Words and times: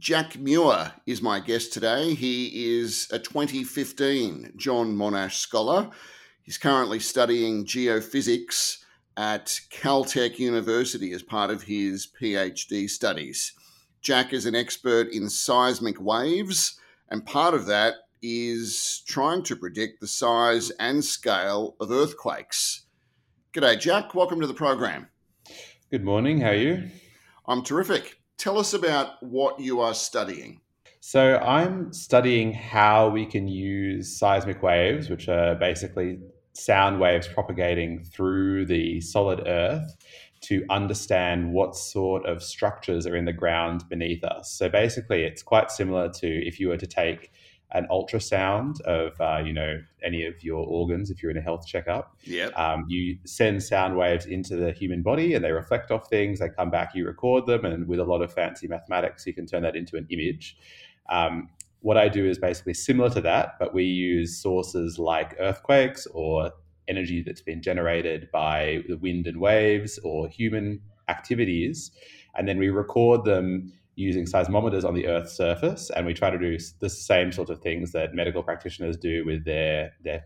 Jack 0.00 0.38
Muir 0.38 0.94
is 1.04 1.20
my 1.20 1.40
guest 1.40 1.74
today. 1.74 2.14
He 2.14 2.78
is 2.78 3.06
a 3.12 3.18
2015 3.18 4.54
John 4.56 4.96
Monash 4.96 5.34
Scholar. 5.34 5.90
He's 6.40 6.56
currently 6.56 6.98
studying 6.98 7.66
geophysics 7.66 8.78
at 9.18 9.60
Caltech 9.70 10.38
University 10.38 11.12
as 11.12 11.22
part 11.22 11.50
of 11.50 11.64
his 11.64 12.08
PhD 12.18 12.88
studies. 12.88 13.52
Jack 14.00 14.32
is 14.32 14.46
an 14.46 14.54
expert 14.54 15.08
in 15.12 15.28
seismic 15.28 16.00
waves, 16.00 16.80
and 17.10 17.26
part 17.26 17.52
of 17.52 17.66
that 17.66 17.96
is 18.22 19.02
trying 19.06 19.42
to 19.42 19.54
predict 19.54 20.00
the 20.00 20.06
size 20.06 20.70
and 20.80 21.04
scale 21.04 21.76
of 21.78 21.90
earthquakes. 21.90 22.86
G'day, 23.52 23.78
Jack. 23.78 24.14
Welcome 24.14 24.40
to 24.40 24.46
the 24.46 24.54
program. 24.54 25.08
Good 25.90 26.04
morning. 26.04 26.40
How 26.40 26.48
are 26.48 26.54
you? 26.54 26.88
I'm 27.46 27.62
terrific. 27.62 28.19
Tell 28.40 28.58
us 28.58 28.72
about 28.72 29.22
what 29.22 29.60
you 29.60 29.80
are 29.80 29.92
studying. 29.92 30.62
So, 31.00 31.36
I'm 31.36 31.92
studying 31.92 32.54
how 32.54 33.10
we 33.10 33.26
can 33.26 33.46
use 33.48 34.18
seismic 34.18 34.62
waves, 34.62 35.10
which 35.10 35.28
are 35.28 35.54
basically 35.56 36.20
sound 36.54 37.00
waves 37.00 37.28
propagating 37.28 38.02
through 38.02 38.64
the 38.64 39.02
solid 39.02 39.46
earth, 39.46 39.94
to 40.44 40.64
understand 40.70 41.52
what 41.52 41.76
sort 41.76 42.24
of 42.24 42.42
structures 42.42 43.06
are 43.06 43.14
in 43.14 43.26
the 43.26 43.32
ground 43.34 43.84
beneath 43.90 44.24
us. 44.24 44.50
So, 44.50 44.70
basically, 44.70 45.24
it's 45.24 45.42
quite 45.42 45.70
similar 45.70 46.08
to 46.08 46.26
if 46.26 46.58
you 46.58 46.68
were 46.68 46.78
to 46.78 46.86
take 46.86 47.30
an 47.72 47.86
ultrasound 47.90 48.80
of 48.82 49.20
uh, 49.20 49.42
you 49.44 49.52
know 49.52 49.80
any 50.02 50.24
of 50.24 50.42
your 50.42 50.66
organs 50.66 51.10
if 51.10 51.22
you're 51.22 51.30
in 51.30 51.36
a 51.36 51.42
health 51.42 51.66
checkup. 51.66 52.16
Yeah. 52.24 52.46
Um, 52.56 52.86
you 52.88 53.18
send 53.24 53.62
sound 53.62 53.96
waves 53.96 54.26
into 54.26 54.56
the 54.56 54.72
human 54.72 55.02
body 55.02 55.34
and 55.34 55.44
they 55.44 55.52
reflect 55.52 55.90
off 55.90 56.08
things. 56.08 56.40
They 56.40 56.48
come 56.48 56.70
back, 56.70 56.94
you 56.94 57.06
record 57.06 57.46
them, 57.46 57.64
and 57.64 57.86
with 57.86 58.00
a 58.00 58.04
lot 58.04 58.22
of 58.22 58.32
fancy 58.32 58.66
mathematics, 58.66 59.26
you 59.26 59.34
can 59.34 59.46
turn 59.46 59.62
that 59.62 59.76
into 59.76 59.96
an 59.96 60.06
image. 60.10 60.56
Um, 61.08 61.50
what 61.80 61.96
I 61.96 62.08
do 62.08 62.26
is 62.26 62.38
basically 62.38 62.74
similar 62.74 63.10
to 63.10 63.20
that, 63.22 63.54
but 63.58 63.72
we 63.72 63.84
use 63.84 64.40
sources 64.40 64.98
like 64.98 65.36
earthquakes 65.38 66.06
or 66.12 66.52
energy 66.88 67.22
that's 67.22 67.40
been 67.40 67.62
generated 67.62 68.28
by 68.32 68.82
the 68.88 68.96
wind 68.96 69.26
and 69.26 69.40
waves 69.40 69.98
or 70.04 70.28
human 70.28 70.80
activities, 71.08 71.90
and 72.36 72.46
then 72.46 72.58
we 72.58 72.68
record 72.68 73.24
them 73.24 73.72
using 73.96 74.24
seismometers 74.24 74.84
on 74.84 74.94
the 74.94 75.06
Earth's 75.06 75.32
surface, 75.32 75.90
and 75.94 76.06
we 76.06 76.14
try 76.14 76.30
to 76.30 76.38
do 76.38 76.56
the 76.80 76.90
same 76.90 77.32
sort 77.32 77.50
of 77.50 77.60
things 77.60 77.92
that 77.92 78.14
medical 78.14 78.42
practitioners 78.42 78.96
do 78.96 79.24
with 79.24 79.44
their 79.44 79.92
their 80.02 80.24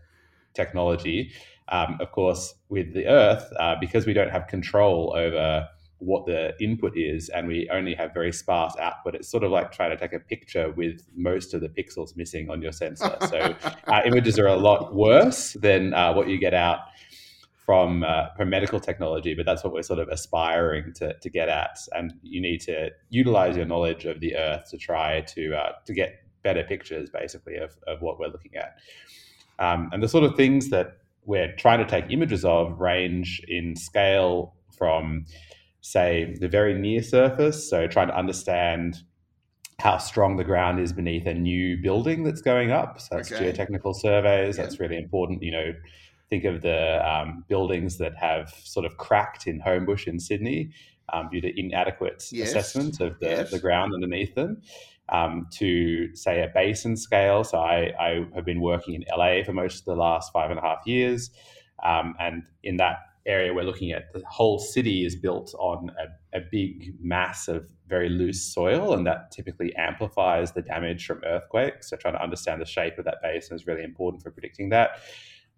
technology. 0.53 1.31
Um, 1.67 1.97
of 1.99 2.11
course, 2.11 2.53
with 2.69 2.93
the 2.93 3.07
Earth, 3.07 3.51
uh, 3.59 3.75
because 3.79 4.05
we 4.05 4.13
don't 4.13 4.29
have 4.29 4.47
control 4.47 5.13
over 5.15 5.67
what 5.99 6.25
the 6.25 6.53
input 6.61 6.95
is, 6.95 7.29
and 7.29 7.47
we 7.47 7.69
only 7.71 7.95
have 7.95 8.13
very 8.13 8.31
sparse 8.31 8.75
output, 8.79 9.15
it's 9.15 9.29
sort 9.29 9.43
of 9.43 9.51
like 9.51 9.71
trying 9.71 9.89
to 9.91 9.97
take 9.97 10.13
a 10.13 10.19
picture 10.19 10.71
with 10.71 11.01
most 11.15 11.53
of 11.53 11.61
the 11.61 11.69
pixels 11.69 12.15
missing 12.15 12.49
on 12.49 12.61
your 12.61 12.71
sensor. 12.71 13.17
So 13.29 13.55
uh, 13.87 14.01
images 14.05 14.37
are 14.37 14.47
a 14.47 14.55
lot 14.55 14.93
worse 14.93 15.53
than 15.53 15.93
uh, 15.93 16.13
what 16.13 16.27
you 16.27 16.37
get 16.37 16.53
out 16.53 16.79
from 17.65 18.03
uh, 18.03 18.27
from 18.37 18.49
medical 18.49 18.79
technology, 18.79 19.33
but 19.33 19.45
that's 19.45 19.63
what 19.63 19.73
we're 19.73 19.81
sort 19.81 19.99
of 19.99 20.07
aspiring 20.09 20.93
to, 20.93 21.17
to 21.19 21.29
get 21.29 21.49
at. 21.49 21.77
And 21.93 22.13
you 22.21 22.39
need 22.39 22.61
to 22.61 22.91
utilize 23.09 23.57
your 23.57 23.65
knowledge 23.65 24.05
of 24.05 24.19
the 24.19 24.35
Earth 24.35 24.69
to 24.69 24.77
try 24.77 25.21
to 25.21 25.55
uh, 25.55 25.71
to 25.85 25.93
get 25.93 26.21
better 26.43 26.63
pictures, 26.63 27.09
basically, 27.09 27.55
of, 27.55 27.75
of 27.87 28.01
what 28.01 28.19
we're 28.19 28.27
looking 28.27 28.55
at. 28.55 28.77
Um, 29.57 29.89
and 29.91 30.03
the 30.03 30.07
sort 30.07 30.23
of 30.23 30.35
things 30.35 30.69
that 30.69 30.97
we're 31.25 31.55
trying 31.55 31.79
to 31.79 31.85
take 31.85 32.05
images 32.11 32.45
of 32.45 32.79
range 32.79 33.41
in 33.47 33.75
scale 33.75 34.53
from, 34.77 35.25
say, 35.81 36.35
the 36.39 36.47
very 36.47 36.75
near 36.75 37.01
surface, 37.01 37.67
so 37.67 37.87
trying 37.87 38.09
to 38.09 38.15
understand 38.15 38.97
how 39.79 39.97
strong 39.97 40.37
the 40.37 40.43
ground 40.43 40.79
is 40.79 40.93
beneath 40.93 41.25
a 41.25 41.33
new 41.33 41.77
building 41.81 42.23
that's 42.23 42.41
going 42.41 42.71
up. 42.71 43.01
So 43.01 43.15
that's 43.15 43.31
okay. 43.31 43.51
geotechnical 43.51 43.95
surveys. 43.95 44.55
Yeah. 44.55 44.63
That's 44.63 44.79
really 44.79 44.97
important. 44.97 45.41
You 45.41 45.51
know 45.51 45.73
think 46.29 46.43
of 46.43 46.61
the 46.61 47.07
um, 47.07 47.45
buildings 47.47 47.97
that 47.97 48.15
have 48.15 48.53
sort 48.63 48.85
of 48.85 48.97
cracked 48.97 49.47
in 49.47 49.61
Homebush 49.61 50.07
in 50.07 50.19
Sydney 50.19 50.71
um, 51.13 51.29
due 51.31 51.41
to 51.41 51.59
inadequate 51.59 52.23
yes. 52.31 52.49
assessment 52.49 52.99
of 52.99 53.19
the, 53.19 53.27
yes. 53.27 53.51
the 53.51 53.59
ground 53.59 53.93
underneath 53.93 54.35
them. 54.35 54.61
Um, 55.09 55.45
to 55.51 56.15
say 56.15 56.41
a 56.41 56.47
basin 56.51 56.97
scale. 56.97 57.43
So 57.43 57.59
I, 57.59 57.93
I, 57.99 58.25
have 58.33 58.43
been 58.43 58.59
working 58.59 58.95
in 58.95 59.05
LA 59.15 59.43
for 59.43 59.53
most 59.53 59.81
of 59.81 59.85
the 59.85 59.95
last 59.95 60.33
five 60.33 60.49
and 60.49 60.57
a 60.57 60.63
half 60.63 60.79
years. 60.87 61.29
Um, 61.83 62.15
and 62.19 62.47
in 62.63 62.77
that 62.77 62.97
area, 63.25 63.53
we're 63.53 63.65
looking 63.65 63.91
at 63.91 64.11
the 64.13 64.23
whole 64.27 64.59
city 64.59 65.05
is 65.05 65.15
built 65.15 65.53
on 65.59 65.91
a, 65.99 66.37
a, 66.37 66.41
big 66.51 66.95
mass 66.99 67.47
of 67.47 67.67
very 67.87 68.09
loose 68.09 68.41
soil, 68.41 68.93
and 68.93 69.05
that 69.05 69.31
typically 69.31 69.75
amplifies 69.75 70.51
the 70.51 70.61
damage 70.61 71.05
from 71.05 71.21
earthquakes. 71.23 71.89
So 71.89 71.97
trying 71.97 72.13
to 72.13 72.23
understand 72.23 72.61
the 72.61 72.65
shape 72.65 72.97
of 72.97 73.05
that 73.05 73.17
basin 73.21 73.55
is 73.55 73.67
really 73.67 73.83
important 73.83 74.23
for 74.23 74.31
predicting 74.31 74.69
that. 74.69 74.99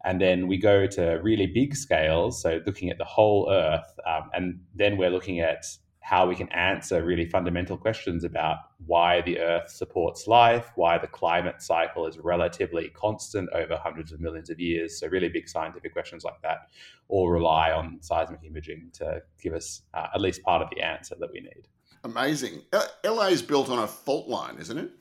And 0.05 0.21
then 0.21 0.47
we 0.47 0.57
go 0.57 0.87
to 0.87 1.19
really 1.23 1.47
big 1.47 1.75
scales, 1.75 2.41
so 2.41 2.61
looking 2.65 2.89
at 2.89 2.97
the 2.97 3.05
whole 3.05 3.49
Earth. 3.51 3.99
Um, 4.05 4.29
and 4.33 4.59
then 4.75 4.97
we're 4.97 5.09
looking 5.09 5.39
at 5.39 5.65
how 6.07 6.25
we 6.25 6.35
can 6.35 6.47
answer 6.53 7.03
really 7.03 7.25
fundamental 7.25 7.75
questions 7.75 8.23
about 8.23 8.59
why 8.85 9.19
the 9.21 9.39
Earth 9.39 9.69
supports 9.69 10.25
life, 10.25 10.71
why 10.75 10.97
the 10.97 11.07
climate 11.07 11.61
cycle 11.61 12.07
is 12.07 12.17
relatively 12.19 12.89
constant 12.95 13.49
over 13.53 13.75
hundreds 13.75 14.13
of 14.13 14.21
millions 14.21 14.49
of 14.49 14.57
years. 14.57 14.99
So, 14.99 15.07
really 15.07 15.27
big 15.27 15.49
scientific 15.49 15.91
questions 15.91 16.23
like 16.23 16.41
that 16.43 16.69
all 17.09 17.29
rely 17.29 17.71
on 17.71 17.97
seismic 18.01 18.39
imaging 18.45 18.89
to 18.93 19.21
give 19.41 19.53
us 19.53 19.81
uh, 19.93 20.07
at 20.13 20.21
least 20.21 20.43
part 20.43 20.61
of 20.61 20.69
the 20.69 20.81
answer 20.81 21.15
that 21.19 21.29
we 21.31 21.41
need. 21.41 21.67
Amazing. 22.05 22.61
LA 23.03 23.27
is 23.27 23.41
built 23.41 23.69
on 23.69 23.79
a 23.79 23.87
fault 23.87 24.29
line, 24.29 24.55
isn't 24.59 24.77
it? 24.77 24.91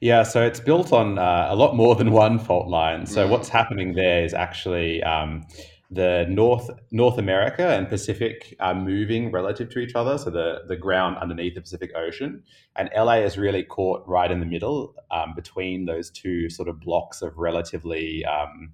Yeah, 0.00 0.22
so 0.24 0.42
it's 0.42 0.60
built 0.60 0.92
on 0.92 1.18
uh, 1.18 1.48
a 1.50 1.56
lot 1.56 1.74
more 1.74 1.94
than 1.94 2.12
one 2.12 2.38
fault 2.38 2.68
line. 2.68 3.06
So 3.06 3.26
mm. 3.26 3.30
what's 3.30 3.48
happening 3.48 3.94
there 3.94 4.24
is 4.24 4.34
actually 4.34 5.02
um, 5.02 5.46
the 5.90 6.26
North 6.28 6.68
North 6.90 7.18
America 7.18 7.68
and 7.68 7.88
Pacific 7.88 8.54
are 8.60 8.74
moving 8.74 9.30
relative 9.30 9.70
to 9.70 9.78
each 9.78 9.94
other. 9.94 10.18
So 10.18 10.30
the 10.30 10.62
the 10.68 10.76
ground 10.76 11.16
underneath 11.18 11.54
the 11.54 11.60
Pacific 11.60 11.92
Ocean, 11.96 12.42
and 12.74 12.90
LA 12.96 13.18
is 13.18 13.38
really 13.38 13.62
caught 13.62 14.02
right 14.06 14.30
in 14.30 14.40
the 14.40 14.46
middle 14.46 14.94
um, 15.10 15.32
between 15.34 15.86
those 15.86 16.10
two 16.10 16.50
sort 16.50 16.68
of 16.68 16.80
blocks 16.80 17.22
of 17.22 17.36
relatively. 17.36 18.24
Um, 18.24 18.72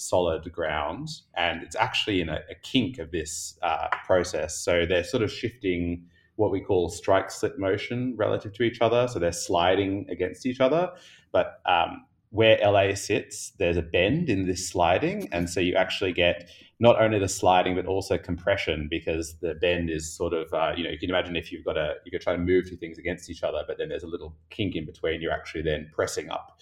solid 0.00 0.52
ground 0.52 1.08
and 1.36 1.60
it's 1.64 1.74
actually 1.74 2.20
in 2.20 2.28
a, 2.28 2.38
a 2.48 2.54
kink 2.62 3.00
of 3.00 3.10
this 3.10 3.58
uh, 3.62 3.88
process 4.06 4.56
so 4.56 4.86
they're 4.86 5.02
sort 5.02 5.24
of 5.24 5.32
shifting 5.32 6.04
what 6.38 6.52
we 6.52 6.60
call 6.60 6.88
strike 6.88 7.32
slip 7.32 7.58
motion 7.58 8.14
relative 8.16 8.52
to 8.52 8.62
each 8.62 8.80
other. 8.80 9.08
So 9.08 9.18
they're 9.18 9.32
sliding 9.32 10.06
against 10.08 10.46
each 10.46 10.60
other. 10.60 10.92
But 11.32 11.60
um, 11.66 12.04
where 12.30 12.56
LA 12.62 12.94
sits, 12.94 13.50
there's 13.58 13.76
a 13.76 13.82
bend 13.82 14.30
in 14.30 14.46
this 14.46 14.68
sliding. 14.68 15.28
And 15.32 15.50
so 15.50 15.58
you 15.58 15.74
actually 15.74 16.12
get 16.12 16.48
not 16.78 17.02
only 17.02 17.18
the 17.18 17.26
sliding, 17.26 17.74
but 17.74 17.86
also 17.86 18.16
compression 18.16 18.86
because 18.88 19.34
the 19.40 19.54
bend 19.54 19.90
is 19.90 20.16
sort 20.16 20.32
of, 20.32 20.54
uh, 20.54 20.74
you 20.76 20.84
know, 20.84 20.90
you 20.90 20.98
can 20.98 21.10
imagine 21.10 21.34
if 21.34 21.50
you've 21.50 21.64
got 21.64 21.76
a, 21.76 21.94
you 22.04 22.12
could 22.12 22.20
try 22.20 22.34
to 22.34 22.38
move 22.38 22.70
two 22.70 22.76
things 22.76 22.98
against 22.98 23.28
each 23.28 23.42
other, 23.42 23.64
but 23.66 23.76
then 23.76 23.88
there's 23.88 24.04
a 24.04 24.08
little 24.08 24.36
kink 24.48 24.76
in 24.76 24.86
between, 24.86 25.20
you're 25.20 25.32
actually 25.32 25.62
then 25.62 25.90
pressing 25.92 26.30
up. 26.30 26.60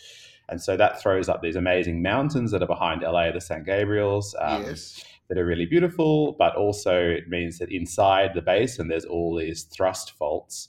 And 0.49 0.63
so 0.63 0.75
that 0.79 1.03
throws 1.03 1.29
up 1.29 1.43
these 1.43 1.57
amazing 1.57 2.01
mountains 2.01 2.51
that 2.53 2.63
are 2.63 2.67
behind 2.67 3.03
LA, 3.03 3.31
the 3.31 3.43
San 3.43 3.63
Gabriels. 3.63 4.33
Um, 4.41 4.63
yes 4.63 5.05
that 5.29 5.39
are 5.39 5.45
really 5.45 5.67
beautiful, 5.67 6.37
but 6.39 6.55
also 6.57 6.97
it 6.97 7.29
means 7.29 7.59
that 7.59 7.71
inside 7.71 8.31
the 8.35 8.43
basin 8.43 8.89
there's 8.89 9.05
all 9.05 9.37
these 9.37 9.65
thrust 9.65 10.13
faults, 10.13 10.69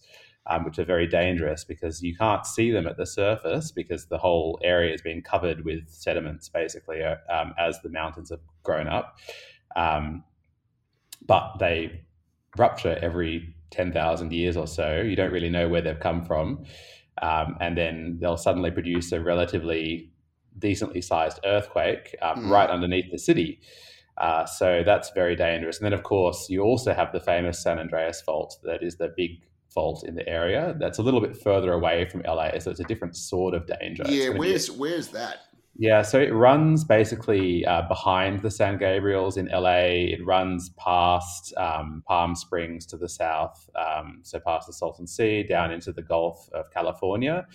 um, 0.50 0.63
which 0.66 0.79
are 0.79 0.85
very 0.85 1.07
dangerous 1.07 1.63
because 1.63 2.01
you 2.01 2.16
can't 2.16 2.45
see 2.45 2.72
them 2.72 2.88
at 2.88 2.97
the 2.97 3.06
surface 3.06 3.72
because 3.72 4.06
the 4.06 4.18
whole 4.18 4.59
area 4.63 4.91
has 4.91 5.01
been 5.01 5.22
covered 5.22 5.63
with 5.63 5.88
sediments 5.90 6.50
basically 6.50 7.03
uh, 7.03 7.16
um, 7.31 7.53
as 7.59 7.81
the 7.81 7.90
mountains 7.90 8.29
have 8.29 8.41
grown 8.63 8.88
up. 8.88 9.19
Um, 9.75 10.23
but 11.25 11.57
they 11.59 12.01
rupture 12.57 12.97
every 13.01 13.53
10,000 13.72 14.31
years 14.31 14.57
or 14.57 14.68
so. 14.68 15.01
You 15.01 15.16
don't 15.16 15.31
really 15.31 15.50
know 15.50 15.68
where 15.68 15.81
they've 15.81 16.00
come 16.00 16.25
from. 16.25 16.63
Um, 17.22 17.57
and 17.59 17.77
then 17.77 18.18
they'll 18.21 18.38
suddenly 18.38 18.71
produce 18.71 19.12
a 19.12 19.19
relatively 19.19 20.12
decently 20.57 21.01
sized 21.01 21.39
earthquake 21.45 22.15
mm. 22.21 22.50
right 22.50 22.69
underneath 22.69 23.12
the 23.12 23.19
city. 23.19 23.59
Uh, 24.18 24.46
so 24.46 24.81
that's 24.86 25.12
very 25.12 25.36
dangerous. 25.36 25.78
And 25.78 25.86
then, 25.86 25.94
of 25.94 26.04
course, 26.04 26.50
you 26.50 26.62
also 26.62 26.94
have 26.94 27.12
the 27.12 27.19
famous 27.19 27.62
San 27.62 27.78
Andreas 27.78 28.22
fault 28.22 28.58
that 28.64 28.81
is 28.81 28.98
the 28.98 29.14
big 29.16 29.42
fault 29.69 30.04
in 30.08 30.16
the 30.16 30.28
area. 30.28 30.75
That's 30.80 30.98
a 30.98 31.04
little 31.04 31.22
bit 31.22 31.38
further 31.38 31.74
away 31.74 32.06
from 32.10 32.22
LA, 32.22 32.58
so 32.60 32.72
it's 32.72 32.80
a 32.80 32.86
different 32.86 33.16
sort 33.16 33.54
of 33.54 33.68
danger. 33.68 34.04
Yeah, 34.08 34.30
where's 34.30 34.72
where's 34.72 35.10
that? 35.10 35.38
Yeah, 35.80 36.02
so 36.02 36.19
it 36.19 36.34
runs 36.34 36.84
basically 36.84 37.64
uh, 37.64 37.84
behind 37.88 38.42
the 38.42 38.50
San 38.50 38.80
Gabriels 38.80 39.38
in 39.38 39.46
LA. 39.50 40.16
It 40.16 40.25
runs 40.25 40.69
past 40.69 41.54
um, 41.58 42.04
Palm 42.08 42.34
Springs 42.36 42.88
to 42.88 42.98
the 42.98 43.08
south, 43.08 43.69
um, 43.75 44.22
so 44.24 44.40
past 44.40 44.66
the 44.66 44.74
Salton 44.74 45.06
Sea 45.06 45.44
down 45.44 45.72
into 45.72 45.92
the 45.92 46.02
Gulf 46.02 46.50
of 46.54 46.72
California, 46.72 47.46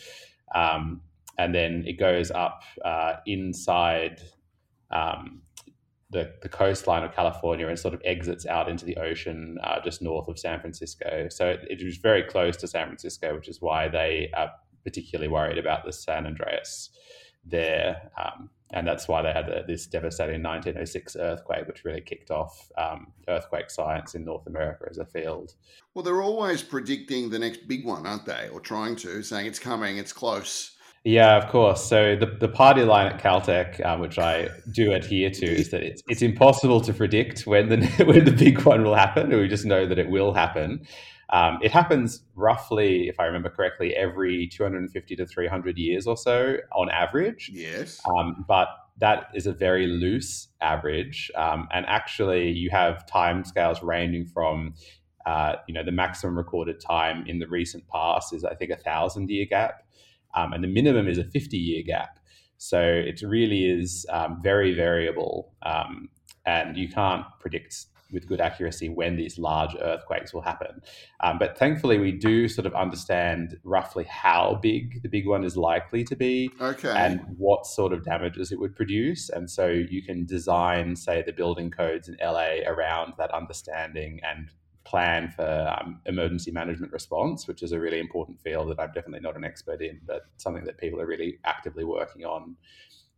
um, 0.54 1.00
and 1.38 1.52
then 1.52 1.82
it 1.84 1.98
goes 1.98 2.30
up 2.30 2.62
uh, 2.84 3.14
inside 3.26 4.20
um, 4.92 5.42
the, 6.12 6.30
the 6.42 6.48
coastline 6.48 7.02
of 7.02 7.14
California 7.14 7.66
and 7.66 7.78
sort 7.78 7.94
of 7.94 8.02
exits 8.04 8.46
out 8.46 8.68
into 8.68 8.84
the 8.84 8.96
ocean 8.98 9.58
uh, 9.64 9.80
just 9.82 10.02
north 10.02 10.28
of 10.28 10.38
San 10.38 10.60
Francisco. 10.60 11.26
So 11.30 11.48
it, 11.48 11.60
it, 11.70 11.84
was 11.84 11.96
very 11.96 12.22
close 12.22 12.56
to 12.58 12.68
San 12.68 12.86
Francisco, 12.86 13.34
which 13.34 13.48
is 13.48 13.62
why 13.62 13.88
they 13.88 14.30
are 14.36 14.50
particularly 14.84 15.28
worried 15.28 15.58
about 15.58 15.84
the 15.84 15.92
San 15.92 16.26
Andreas 16.26 16.90
there. 17.46 18.10
Um, 18.22 18.50
and 18.74 18.86
that's 18.86 19.08
why 19.08 19.22
they 19.22 19.32
had 19.32 19.46
the, 19.46 19.64
this 19.66 19.86
devastating 19.86 20.42
1906 20.42 21.16
earthquake, 21.16 21.66
which 21.66 21.84
really 21.84 22.02
kicked 22.02 22.30
off 22.30 22.70
um, 22.76 23.12
earthquake 23.28 23.70
science 23.70 24.14
in 24.14 24.24
North 24.24 24.46
America 24.46 24.86
as 24.90 24.98
a 24.98 25.06
field. 25.06 25.54
Well, 25.94 26.02
they're 26.02 26.22
always 26.22 26.62
predicting 26.62 27.30
the 27.30 27.38
next 27.38 27.66
big 27.66 27.86
one, 27.86 28.06
aren't 28.06 28.26
they? 28.26 28.50
Or 28.52 28.60
trying 28.60 28.96
to, 28.96 29.22
saying 29.22 29.46
it's 29.46 29.58
coming, 29.58 29.96
it's 29.96 30.12
close. 30.12 30.76
Yeah, 31.04 31.36
of 31.36 31.50
course. 31.50 31.84
So 31.84 32.14
the, 32.14 32.26
the 32.26 32.48
party 32.48 32.82
line 32.82 33.08
at 33.08 33.20
Caltech, 33.20 33.84
um, 33.84 34.00
which 34.00 34.18
I 34.18 34.48
do 34.70 34.92
adhere 34.92 35.30
to, 35.30 35.46
is 35.46 35.70
that 35.70 35.82
it's 35.82 36.02
it's 36.08 36.22
impossible 36.22 36.80
to 36.82 36.92
predict 36.92 37.46
when 37.46 37.68
the 37.68 37.86
when 38.06 38.24
the 38.24 38.30
big 38.30 38.62
one 38.62 38.84
will 38.84 38.94
happen. 38.94 39.30
We 39.30 39.48
just 39.48 39.64
know 39.64 39.86
that 39.86 39.98
it 39.98 40.08
will 40.08 40.32
happen. 40.32 40.86
Um, 41.30 41.58
it 41.62 41.72
happens 41.72 42.22
roughly, 42.34 43.08
if 43.08 43.18
I 43.18 43.24
remember 43.24 43.48
correctly, 43.48 43.96
every 43.96 44.46
250 44.48 45.16
to 45.16 45.26
300 45.26 45.78
years 45.78 46.06
or 46.06 46.14
so 46.16 46.58
on 46.72 46.90
average. 46.90 47.50
Yes. 47.52 48.02
Um, 48.04 48.44
but 48.46 48.68
that 48.98 49.28
is 49.34 49.46
a 49.46 49.52
very 49.52 49.86
loose 49.86 50.48
average. 50.60 51.30
Um, 51.34 51.68
and 51.72 51.86
actually, 51.86 52.50
you 52.50 52.68
have 52.68 53.06
time 53.06 53.44
scales 53.44 53.82
ranging 53.82 54.26
from, 54.26 54.74
uh, 55.24 55.54
you 55.66 55.72
know, 55.72 55.82
the 55.82 55.90
maximum 55.90 56.36
recorded 56.36 56.80
time 56.80 57.24
in 57.26 57.38
the 57.38 57.48
recent 57.48 57.88
past 57.88 58.34
is, 58.34 58.44
I 58.44 58.54
think, 58.54 58.70
a 58.70 58.76
thousand 58.76 59.30
year 59.30 59.46
gap. 59.46 59.86
Um, 60.34 60.52
and 60.52 60.62
the 60.62 60.68
minimum 60.68 61.08
is 61.08 61.18
a 61.18 61.24
50 61.24 61.56
year 61.56 61.82
gap. 61.82 62.18
So 62.58 62.80
it 62.80 63.20
really 63.22 63.66
is 63.66 64.06
um, 64.10 64.40
very 64.42 64.74
variable. 64.74 65.52
Um, 65.62 66.08
and 66.46 66.76
you 66.76 66.88
can't 66.88 67.24
predict 67.40 67.86
with 68.12 68.28
good 68.28 68.40
accuracy 68.40 68.88
when 68.88 69.16
these 69.16 69.38
large 69.38 69.74
earthquakes 69.80 70.32
will 70.32 70.42
happen. 70.42 70.82
Um, 71.20 71.38
but 71.38 71.58
thankfully, 71.58 71.98
we 71.98 72.12
do 72.12 72.46
sort 72.46 72.66
of 72.66 72.74
understand 72.74 73.56
roughly 73.64 74.04
how 74.04 74.58
big 74.62 75.02
the 75.02 75.08
big 75.08 75.26
one 75.26 75.44
is 75.44 75.56
likely 75.56 76.04
to 76.04 76.14
be 76.14 76.50
okay. 76.60 76.90
and 76.90 77.20
what 77.38 77.66
sort 77.66 77.92
of 77.92 78.04
damages 78.04 78.52
it 78.52 78.60
would 78.60 78.76
produce. 78.76 79.30
And 79.30 79.50
so 79.50 79.68
you 79.68 80.02
can 80.02 80.26
design, 80.26 80.94
say, 80.94 81.22
the 81.22 81.32
building 81.32 81.70
codes 81.70 82.08
in 82.08 82.16
LA 82.22 82.60
around 82.66 83.14
that 83.18 83.30
understanding 83.32 84.20
and 84.22 84.50
plan 84.92 85.32
for 85.34 85.74
um, 85.80 86.00
emergency 86.04 86.50
management 86.50 86.92
response, 86.92 87.48
which 87.48 87.62
is 87.62 87.72
a 87.72 87.80
really 87.80 87.98
important 87.98 88.38
field 88.38 88.68
that 88.68 88.78
I'm 88.78 88.92
definitely 88.92 89.20
not 89.20 89.36
an 89.36 89.44
expert 89.44 89.80
in, 89.80 89.98
but 90.06 90.26
something 90.36 90.64
that 90.64 90.76
people 90.76 91.00
are 91.00 91.06
really 91.06 91.38
actively 91.44 91.84
working 91.84 92.26
on 92.26 92.56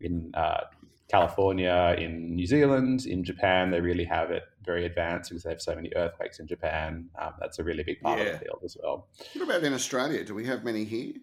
in 0.00 0.30
uh, 0.34 0.60
California, 1.08 1.96
in 1.98 2.36
New 2.36 2.46
Zealand, 2.46 3.06
in 3.06 3.24
Japan, 3.24 3.72
they 3.72 3.80
really 3.80 4.04
have 4.04 4.30
it 4.30 4.44
very 4.64 4.86
advanced 4.86 5.30
because 5.30 5.42
they 5.42 5.50
have 5.50 5.60
so 5.60 5.74
many 5.74 5.90
earthquakes 5.96 6.38
in 6.38 6.46
Japan. 6.46 7.08
Um, 7.20 7.32
that's 7.40 7.58
a 7.58 7.64
really 7.64 7.82
big 7.82 8.00
part 8.00 8.20
yeah. 8.20 8.26
of 8.26 8.32
the 8.34 8.44
field 8.44 8.60
as 8.64 8.76
well. 8.80 9.08
What 9.34 9.44
about 9.48 9.64
in 9.64 9.74
Australia? 9.74 10.24
Do 10.24 10.34
we 10.34 10.46
have 10.46 10.62
many 10.62 10.84
here? 10.84 11.14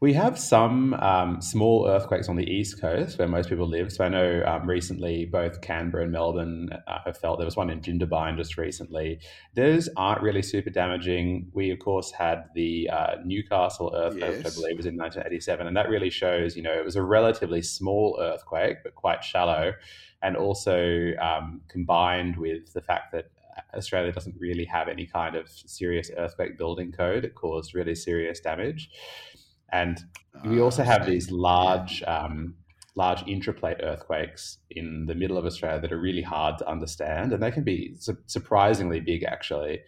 We 0.00 0.12
have 0.14 0.38
some 0.38 0.94
um, 0.94 1.40
small 1.40 1.86
earthquakes 1.88 2.28
on 2.28 2.36
the 2.36 2.44
east 2.44 2.80
coast 2.80 3.18
where 3.18 3.28
most 3.28 3.48
people 3.48 3.66
live. 3.66 3.92
So 3.92 4.04
I 4.04 4.08
know 4.08 4.42
um, 4.46 4.68
recently 4.68 5.26
both 5.26 5.60
Canberra 5.60 6.02
and 6.04 6.12
Melbourne 6.12 6.68
uh, 6.86 6.98
have 7.04 7.16
felt 7.16 7.38
there 7.38 7.46
was 7.46 7.56
one 7.56 7.70
in 7.70 7.80
Jindabyne 7.80 8.36
just 8.36 8.58
recently. 8.58 9.20
Those 9.54 9.88
aren't 9.96 10.22
really 10.22 10.42
super 10.42 10.70
damaging. 10.70 11.50
We 11.54 11.70
of 11.70 11.78
course 11.78 12.10
had 12.10 12.44
the 12.54 12.90
uh, 12.90 13.14
Newcastle 13.24 13.92
earthquake, 13.94 14.34
yes. 14.34 14.44
which 14.44 14.46
I 14.52 14.54
believe 14.54 14.76
was 14.76 14.86
in 14.86 14.96
1987, 14.96 15.66
and 15.66 15.76
that 15.76 15.88
really 15.88 16.10
shows 16.10 16.56
you 16.56 16.62
know 16.62 16.72
it 16.72 16.84
was 16.84 16.96
a 16.96 17.02
relatively 17.02 17.62
small 17.62 18.18
earthquake 18.20 18.78
but 18.82 18.94
quite 18.94 19.24
shallow, 19.24 19.72
and 20.22 20.36
also 20.36 21.12
um, 21.20 21.62
combined 21.68 22.36
with 22.36 22.72
the 22.74 22.82
fact 22.82 23.12
that 23.12 23.30
Australia 23.74 24.12
doesn't 24.12 24.36
really 24.38 24.64
have 24.64 24.88
any 24.88 25.06
kind 25.06 25.36
of 25.36 25.48
serious 25.48 26.10
earthquake 26.16 26.58
building 26.58 26.92
code. 26.92 27.24
It 27.24 27.34
caused 27.34 27.74
really 27.74 27.94
serious 27.94 28.40
damage. 28.40 28.90
And 29.72 29.98
we 30.44 30.60
ah, 30.60 30.64
also 30.64 30.82
have 30.82 31.06
these 31.06 31.30
large, 31.30 32.02
um, 32.06 32.54
large 32.94 33.20
intraplate 33.24 33.82
earthquakes 33.82 34.58
in 34.70 35.06
the 35.06 35.14
middle 35.14 35.38
of 35.38 35.46
Australia 35.46 35.80
that 35.80 35.92
are 35.92 36.00
really 36.00 36.22
hard 36.22 36.58
to 36.58 36.68
understand, 36.68 37.32
and 37.32 37.42
they 37.42 37.50
can 37.50 37.64
be 37.64 37.94
su- 37.98 38.18
surprisingly 38.26 39.00
big, 39.00 39.24
actually. 39.24 39.80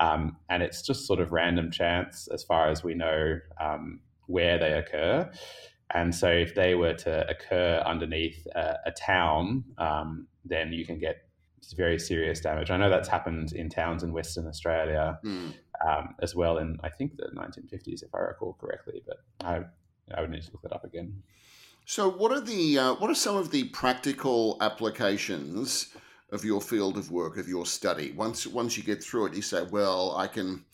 Um, 0.00 0.36
and 0.48 0.62
it's 0.62 0.82
just 0.82 1.06
sort 1.06 1.20
of 1.20 1.32
random 1.32 1.70
chance, 1.70 2.28
as 2.32 2.42
far 2.44 2.68
as 2.70 2.82
we 2.82 2.94
know, 2.94 3.38
um, 3.60 4.00
where 4.26 4.58
they 4.58 4.72
occur. 4.72 5.30
And 5.94 6.14
so, 6.14 6.28
if 6.28 6.54
they 6.54 6.74
were 6.74 6.94
to 6.94 7.28
occur 7.28 7.82
underneath 7.84 8.46
a, 8.54 8.76
a 8.86 8.92
town, 8.92 9.64
um, 9.78 10.28
then 10.44 10.72
you 10.72 10.86
can 10.86 10.98
get 10.98 11.16
very 11.76 11.98
serious 11.98 12.40
damage. 12.40 12.70
I 12.70 12.76
know 12.76 12.90
that's 12.90 13.08
happened 13.08 13.52
in 13.52 13.68
towns 13.68 14.02
in 14.02 14.12
Western 14.12 14.46
Australia. 14.46 15.18
Mm 15.24 15.52
um, 15.86 16.14
as 16.20 16.34
well 16.34 16.58
in 16.58 16.78
I 16.82 16.88
think 16.88 17.16
the 17.16 17.30
1950s, 17.36 18.02
if 18.02 18.14
I 18.14 18.18
recall 18.18 18.56
correctly. 18.60 19.02
But 19.06 19.18
I 19.44 19.64
I 20.14 20.20
would 20.20 20.30
need 20.30 20.42
to 20.42 20.52
look 20.52 20.62
that 20.62 20.72
up 20.72 20.84
again. 20.84 21.22
So, 21.84 22.08
what 22.08 22.32
are 22.32 22.40
the 22.40 22.78
uh, 22.78 22.94
what 22.94 23.10
are 23.10 23.14
some 23.14 23.36
of 23.36 23.50
the 23.50 23.64
practical 23.64 24.56
applications 24.60 25.88
of 26.30 26.44
your 26.44 26.60
field 26.60 26.96
of 26.96 27.10
work 27.10 27.36
of 27.36 27.48
your 27.48 27.66
study? 27.66 28.12
Once 28.12 28.46
once 28.46 28.76
you 28.76 28.82
get 28.82 29.02
through 29.02 29.26
it, 29.26 29.34
you 29.34 29.42
say, 29.42 29.62
"Well, 29.62 30.16
I 30.16 30.26
can." 30.26 30.64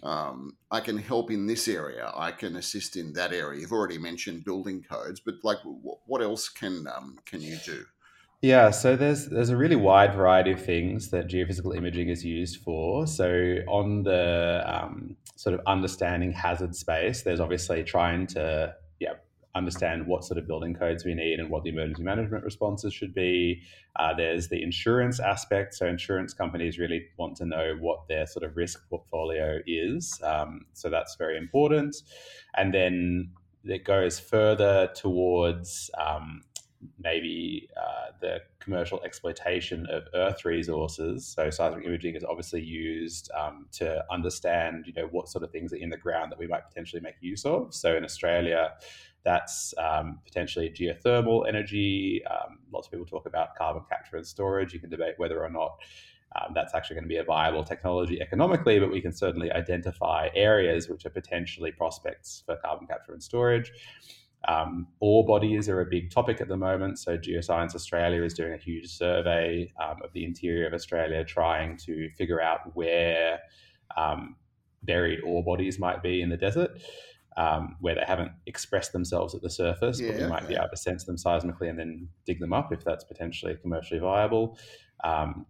Um, 0.00 0.56
I 0.70 0.78
can 0.78 0.96
help 0.96 1.32
in 1.32 1.48
this 1.48 1.66
area. 1.66 2.12
I 2.14 2.30
can 2.30 2.54
assist 2.54 2.94
in 2.94 3.14
that 3.14 3.32
area. 3.32 3.60
You've 3.60 3.72
already 3.72 3.98
mentioned 3.98 4.44
building 4.44 4.80
codes, 4.80 5.18
but 5.18 5.34
like, 5.42 5.58
what 5.64 6.22
else 6.22 6.48
can 6.48 6.86
um, 6.86 7.18
can 7.26 7.40
you 7.40 7.58
do? 7.66 7.84
Yeah, 8.40 8.70
so 8.70 8.94
there's 8.94 9.26
there's 9.26 9.50
a 9.50 9.56
really 9.56 9.74
wide 9.74 10.14
variety 10.14 10.52
of 10.52 10.64
things 10.64 11.10
that 11.10 11.26
geophysical 11.26 11.76
imaging 11.76 12.08
is 12.08 12.24
used 12.24 12.58
for. 12.62 13.06
So 13.06 13.56
on 13.66 14.04
the 14.04 14.62
um, 14.64 15.16
sort 15.34 15.54
of 15.54 15.60
understanding 15.66 16.30
hazard 16.32 16.76
space, 16.76 17.22
there's 17.22 17.40
obviously 17.40 17.82
trying 17.82 18.28
to 18.28 18.74
yeah 19.00 19.14
understand 19.56 20.06
what 20.06 20.24
sort 20.24 20.38
of 20.38 20.46
building 20.46 20.72
codes 20.72 21.04
we 21.04 21.14
need 21.14 21.40
and 21.40 21.50
what 21.50 21.64
the 21.64 21.70
emergency 21.70 22.04
management 22.04 22.44
responses 22.44 22.94
should 22.94 23.12
be. 23.12 23.60
Uh, 23.96 24.14
there's 24.14 24.48
the 24.48 24.62
insurance 24.62 25.18
aspect. 25.18 25.74
So 25.74 25.86
insurance 25.86 26.32
companies 26.32 26.78
really 26.78 27.06
want 27.16 27.36
to 27.38 27.44
know 27.44 27.74
what 27.80 28.06
their 28.06 28.24
sort 28.24 28.44
of 28.44 28.56
risk 28.56 28.88
portfolio 28.88 29.58
is. 29.66 30.20
Um, 30.22 30.66
so 30.74 30.88
that's 30.88 31.16
very 31.16 31.36
important. 31.36 31.96
And 32.56 32.72
then 32.72 33.30
it 33.64 33.84
goes 33.84 34.20
further 34.20 34.90
towards 34.94 35.90
um, 35.98 36.42
maybe 36.98 37.68
uh, 37.76 38.12
the 38.20 38.38
commercial 38.60 39.02
exploitation 39.02 39.86
of 39.90 40.04
Earth 40.14 40.44
resources. 40.44 41.26
So 41.26 41.50
seismic 41.50 41.84
imaging 41.84 42.14
is 42.14 42.24
obviously 42.24 42.62
used 42.62 43.30
um, 43.38 43.66
to 43.72 44.04
understand, 44.10 44.84
you 44.86 44.92
know, 44.92 45.08
what 45.10 45.28
sort 45.28 45.44
of 45.44 45.50
things 45.50 45.72
are 45.72 45.76
in 45.76 45.90
the 45.90 45.96
ground 45.96 46.30
that 46.32 46.38
we 46.38 46.46
might 46.46 46.68
potentially 46.68 47.02
make 47.02 47.14
use 47.20 47.44
of. 47.44 47.74
So 47.74 47.96
in 47.96 48.04
Australia, 48.04 48.72
that's 49.24 49.74
um, 49.78 50.20
potentially 50.24 50.70
geothermal 50.70 51.48
energy. 51.48 52.22
Um, 52.26 52.58
lots 52.72 52.86
of 52.86 52.92
people 52.92 53.06
talk 53.06 53.26
about 53.26 53.56
carbon 53.56 53.82
capture 53.88 54.16
and 54.16 54.26
storage. 54.26 54.72
You 54.72 54.80
can 54.80 54.90
debate 54.90 55.14
whether 55.16 55.42
or 55.42 55.50
not 55.50 55.78
um, 56.36 56.52
that's 56.54 56.74
actually 56.74 56.94
going 56.94 57.04
to 57.04 57.08
be 57.08 57.16
a 57.16 57.24
viable 57.24 57.64
technology 57.64 58.20
economically, 58.20 58.78
but 58.78 58.90
we 58.90 59.00
can 59.00 59.12
certainly 59.12 59.50
identify 59.50 60.28
areas 60.34 60.88
which 60.88 61.06
are 61.06 61.10
potentially 61.10 61.72
prospects 61.72 62.42
for 62.46 62.56
carbon 62.56 62.86
capture 62.86 63.12
and 63.12 63.22
storage. 63.22 63.72
Um, 64.46 64.86
ore 65.00 65.26
bodies 65.26 65.68
are 65.68 65.80
a 65.80 65.86
big 65.86 66.10
topic 66.10 66.40
at 66.40 66.48
the 66.48 66.56
moment. 66.56 66.98
So, 66.98 67.18
Geoscience 67.18 67.74
Australia 67.74 68.22
is 68.22 68.34
doing 68.34 68.52
a 68.52 68.56
huge 68.56 68.88
survey 68.88 69.72
um, 69.82 69.96
of 70.04 70.12
the 70.12 70.24
interior 70.24 70.66
of 70.66 70.74
Australia, 70.74 71.24
trying 71.24 71.76
to 71.78 72.08
figure 72.16 72.40
out 72.40 72.74
where 72.74 73.40
um, 73.96 74.36
buried 74.82 75.20
ore 75.24 75.42
bodies 75.42 75.78
might 75.78 76.02
be 76.02 76.22
in 76.22 76.28
the 76.28 76.36
desert, 76.36 76.70
um, 77.36 77.76
where 77.80 77.94
they 77.94 78.04
haven't 78.06 78.32
expressed 78.46 78.92
themselves 78.92 79.34
at 79.34 79.42
the 79.42 79.50
surface, 79.50 80.00
yeah, 80.00 80.12
but 80.12 80.20
we 80.20 80.26
might 80.26 80.42
okay. 80.44 80.54
be 80.54 80.56
able 80.56 80.68
to 80.68 80.76
sense 80.76 81.04
them 81.04 81.16
seismically 81.16 81.68
and 81.68 81.78
then 81.78 82.08
dig 82.26 82.40
them 82.40 82.52
up 82.52 82.72
if 82.72 82.84
that's 82.84 83.04
potentially 83.04 83.56
commercially 83.60 84.00
viable. 84.00 84.58
Um, 85.04 85.46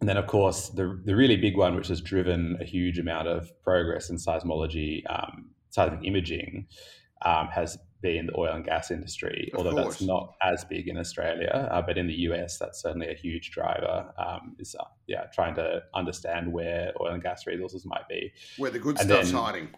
and 0.00 0.08
then, 0.08 0.18
of 0.18 0.26
course, 0.26 0.68
the, 0.68 1.00
the 1.04 1.16
really 1.16 1.36
big 1.36 1.56
one, 1.56 1.74
which 1.74 1.88
has 1.88 2.02
driven 2.02 2.58
a 2.60 2.64
huge 2.64 2.98
amount 2.98 3.28
of 3.28 3.50
progress 3.62 4.10
in 4.10 4.16
seismology, 4.16 5.02
um, 5.08 5.50
seismic 5.70 6.04
imaging, 6.04 6.66
um, 7.22 7.48
has 7.48 7.78
been 8.02 8.26
the 8.26 8.38
oil 8.38 8.52
and 8.54 8.64
gas 8.64 8.90
industry, 8.90 9.50
of 9.52 9.58
although 9.58 9.82
course. 9.82 9.96
that's 9.96 10.02
not 10.02 10.34
as 10.42 10.64
big 10.64 10.88
in 10.88 10.96
Australia. 10.98 11.68
Uh, 11.70 11.82
but 11.82 11.96
in 11.98 12.06
the 12.06 12.14
US, 12.28 12.58
that's 12.58 12.82
certainly 12.82 13.08
a 13.08 13.14
huge 13.14 13.50
driver. 13.50 14.12
Um, 14.18 14.56
is 14.58 14.74
uh, 14.78 14.84
yeah, 15.06 15.24
trying 15.34 15.54
to 15.56 15.82
understand 15.94 16.52
where 16.52 16.92
oil 17.00 17.12
and 17.12 17.22
gas 17.22 17.46
resources 17.46 17.86
might 17.86 18.08
be, 18.08 18.32
where 18.58 18.70
the 18.70 18.78
good 18.78 18.98
and 18.98 19.08
stuff's 19.08 19.30
then, 19.30 19.40
hiding. 19.40 19.68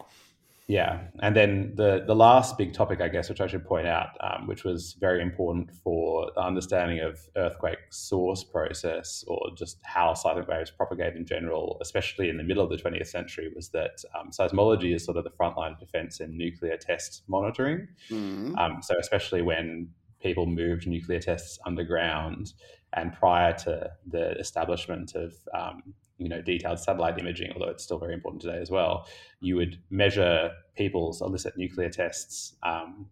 Yeah, 0.69 0.99
and 1.23 1.35
then 1.35 1.73
the 1.73 2.03
the 2.05 2.15
last 2.15 2.55
big 2.55 2.73
topic, 2.73 3.01
I 3.01 3.09
guess, 3.09 3.27
which 3.27 3.41
I 3.41 3.47
should 3.47 3.65
point 3.65 3.87
out, 3.87 4.09
um, 4.21 4.45
which 4.45 4.63
was 4.63 4.95
very 4.99 5.19
important 5.19 5.71
for 5.83 6.29
the 6.35 6.41
understanding 6.41 6.99
of 6.99 7.19
earthquake 7.35 7.79
source 7.89 8.43
process 8.43 9.23
or 9.27 9.49
just 9.57 9.79
how 9.81 10.13
seismic 10.13 10.47
waves 10.47 10.69
propagate 10.69 11.15
in 11.15 11.25
general, 11.25 11.79
especially 11.81 12.29
in 12.29 12.37
the 12.37 12.43
middle 12.43 12.63
of 12.63 12.69
the 12.69 12.77
20th 12.77 13.07
century, 13.07 13.51
was 13.55 13.69
that 13.69 14.03
um, 14.15 14.29
seismology 14.29 14.93
is 14.93 15.03
sort 15.03 15.17
of 15.17 15.23
the 15.23 15.31
front 15.31 15.57
line 15.57 15.71
of 15.71 15.79
defense 15.79 16.19
in 16.19 16.37
nuclear 16.37 16.77
test 16.77 17.23
monitoring. 17.27 17.87
Mm-hmm. 18.11 18.55
Um, 18.55 18.83
so 18.83 18.93
especially 18.99 19.41
when 19.41 19.89
people 20.21 20.45
moved 20.45 20.85
nuclear 20.85 21.19
tests 21.19 21.57
underground, 21.65 22.53
and 22.93 23.11
prior 23.11 23.53
to 23.53 23.89
the 24.05 24.37
establishment 24.37 25.15
of 25.15 25.33
um, 25.51 25.95
you 26.19 26.29
know 26.29 26.41
detailed 26.41 26.79
satellite 26.79 27.17
imaging, 27.17 27.51
although 27.53 27.71
it's 27.71 27.83
still 27.83 27.97
very 27.97 28.13
important 28.13 28.41
today 28.41 28.59
as 28.59 28.69
well, 28.69 29.07
you 29.39 29.55
would 29.55 29.81
measure 29.89 30.51
people's 30.75 31.21
illicit 31.21 31.57
nuclear 31.57 31.89
tests 31.89 32.55
um, 32.61 33.07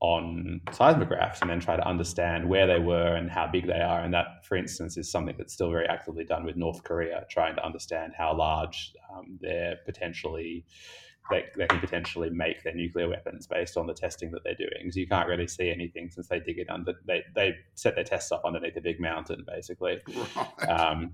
on 0.00 0.60
seismographs 0.72 1.40
and 1.40 1.48
then 1.48 1.60
try 1.60 1.76
to 1.76 1.86
understand 1.86 2.48
where 2.48 2.66
they 2.66 2.80
were 2.80 3.14
and 3.14 3.30
how 3.30 3.46
big 3.46 3.68
they 3.68 3.80
are. 3.80 4.00
And 4.00 4.12
that, 4.12 4.44
for 4.44 4.56
instance, 4.56 4.96
is 4.96 5.10
something 5.10 5.36
that's 5.38 5.54
still 5.54 5.70
very 5.70 5.86
actively 5.86 6.24
done 6.24 6.44
with 6.44 6.56
North 6.56 6.82
Korea, 6.82 7.24
trying 7.30 7.54
to 7.54 7.64
understand 7.64 8.12
how 8.18 8.36
large 8.36 8.92
um, 9.14 9.38
they're 9.40 9.78
potentially. 9.86 10.66
They, 11.30 11.44
they 11.56 11.68
can 11.68 11.78
potentially 11.78 12.30
make 12.30 12.64
their 12.64 12.74
nuclear 12.74 13.08
weapons 13.08 13.46
based 13.46 13.76
on 13.76 13.86
the 13.86 13.94
testing 13.94 14.32
that 14.32 14.42
they're 14.42 14.56
doing. 14.56 14.90
So 14.90 14.98
you 14.98 15.06
can't 15.06 15.28
really 15.28 15.46
see 15.46 15.70
anything 15.70 16.10
since 16.10 16.26
they 16.26 16.40
dig 16.40 16.58
it 16.58 16.68
under. 16.68 16.94
They, 17.06 17.22
they 17.36 17.54
set 17.76 17.94
their 17.94 18.02
tests 18.02 18.32
up 18.32 18.42
underneath 18.44 18.76
a 18.76 18.80
big 18.80 18.98
mountain, 18.98 19.46
basically. 19.46 20.00
Right. 20.36 20.68
Um, 20.68 21.12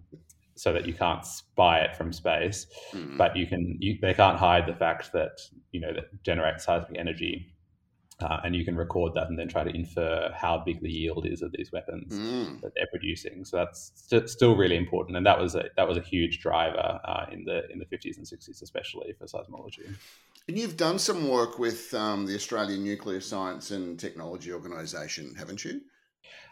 so 0.59 0.73
that 0.73 0.87
you 0.87 0.95
can't 0.95 1.25
spy 1.25 1.81
it 1.81 1.97
from 1.97 2.13
space, 2.13 2.67
mm. 2.93 3.17
but 3.17 3.37
you 3.37 3.47
can. 3.47 3.77
You, 3.81 3.99
they 4.01 4.15
can't 4.15 4.39
hide 4.39 4.67
the 4.67 4.75
fact 4.75 5.13
that 5.13 5.41
you 5.73 5.81
know 5.81 5.93
that 5.93 6.23
generates 6.25 6.65
seismic 6.65 6.99
energy 6.99 7.55
uh, 8.21 8.41
and 8.45 8.57
you 8.57 8.65
can 8.65 8.77
record 8.77 9.15
that 9.15 9.29
and 9.29 9.39
then 9.39 9.49
try 9.49 9.63
to 9.63 9.71
infer 9.71 10.33
how 10.35 10.59
big 10.59 10.81
the 10.83 10.91
yield 10.91 11.25
is 11.25 11.41
of 11.41 11.53
these 11.53 11.71
weapons 11.71 12.13
mm. 12.13 12.61
that 12.61 12.73
they're 12.75 12.89
producing. 12.91 13.45
So 13.45 13.59
that's 13.59 13.93
st- 13.95 14.29
still 14.29 14.57
really 14.57 14.77
important, 14.77 15.17
and 15.17 15.25
that 15.25 15.39
was 15.39 15.55
a 15.55 15.65
that 15.77 15.87
was 15.87 15.97
a 15.97 16.01
huge 16.01 16.41
driver 16.41 17.01
uh, 17.05 17.27
in 17.31 17.45
the 17.45 17.71
in 17.71 17.79
the 17.79 17.85
fifties 17.87 18.19
and 18.19 18.27
sixties, 18.27 18.61
especially 18.61 19.15
for 19.19 19.27
seismology. 19.27 19.95
And 20.49 20.59
you've 20.59 20.77
done 20.77 20.99
some 20.99 21.29
work 21.29 21.59
with 21.59 21.95
um, 21.95 22.27
the 22.27 22.35
Australian 22.35 22.83
Nuclear 22.83 23.21
Science 23.21 23.71
and 23.71 23.99
Technology 24.01 24.53
Organisation, 24.53 25.35
haven't 25.37 25.65
you? 25.65 25.83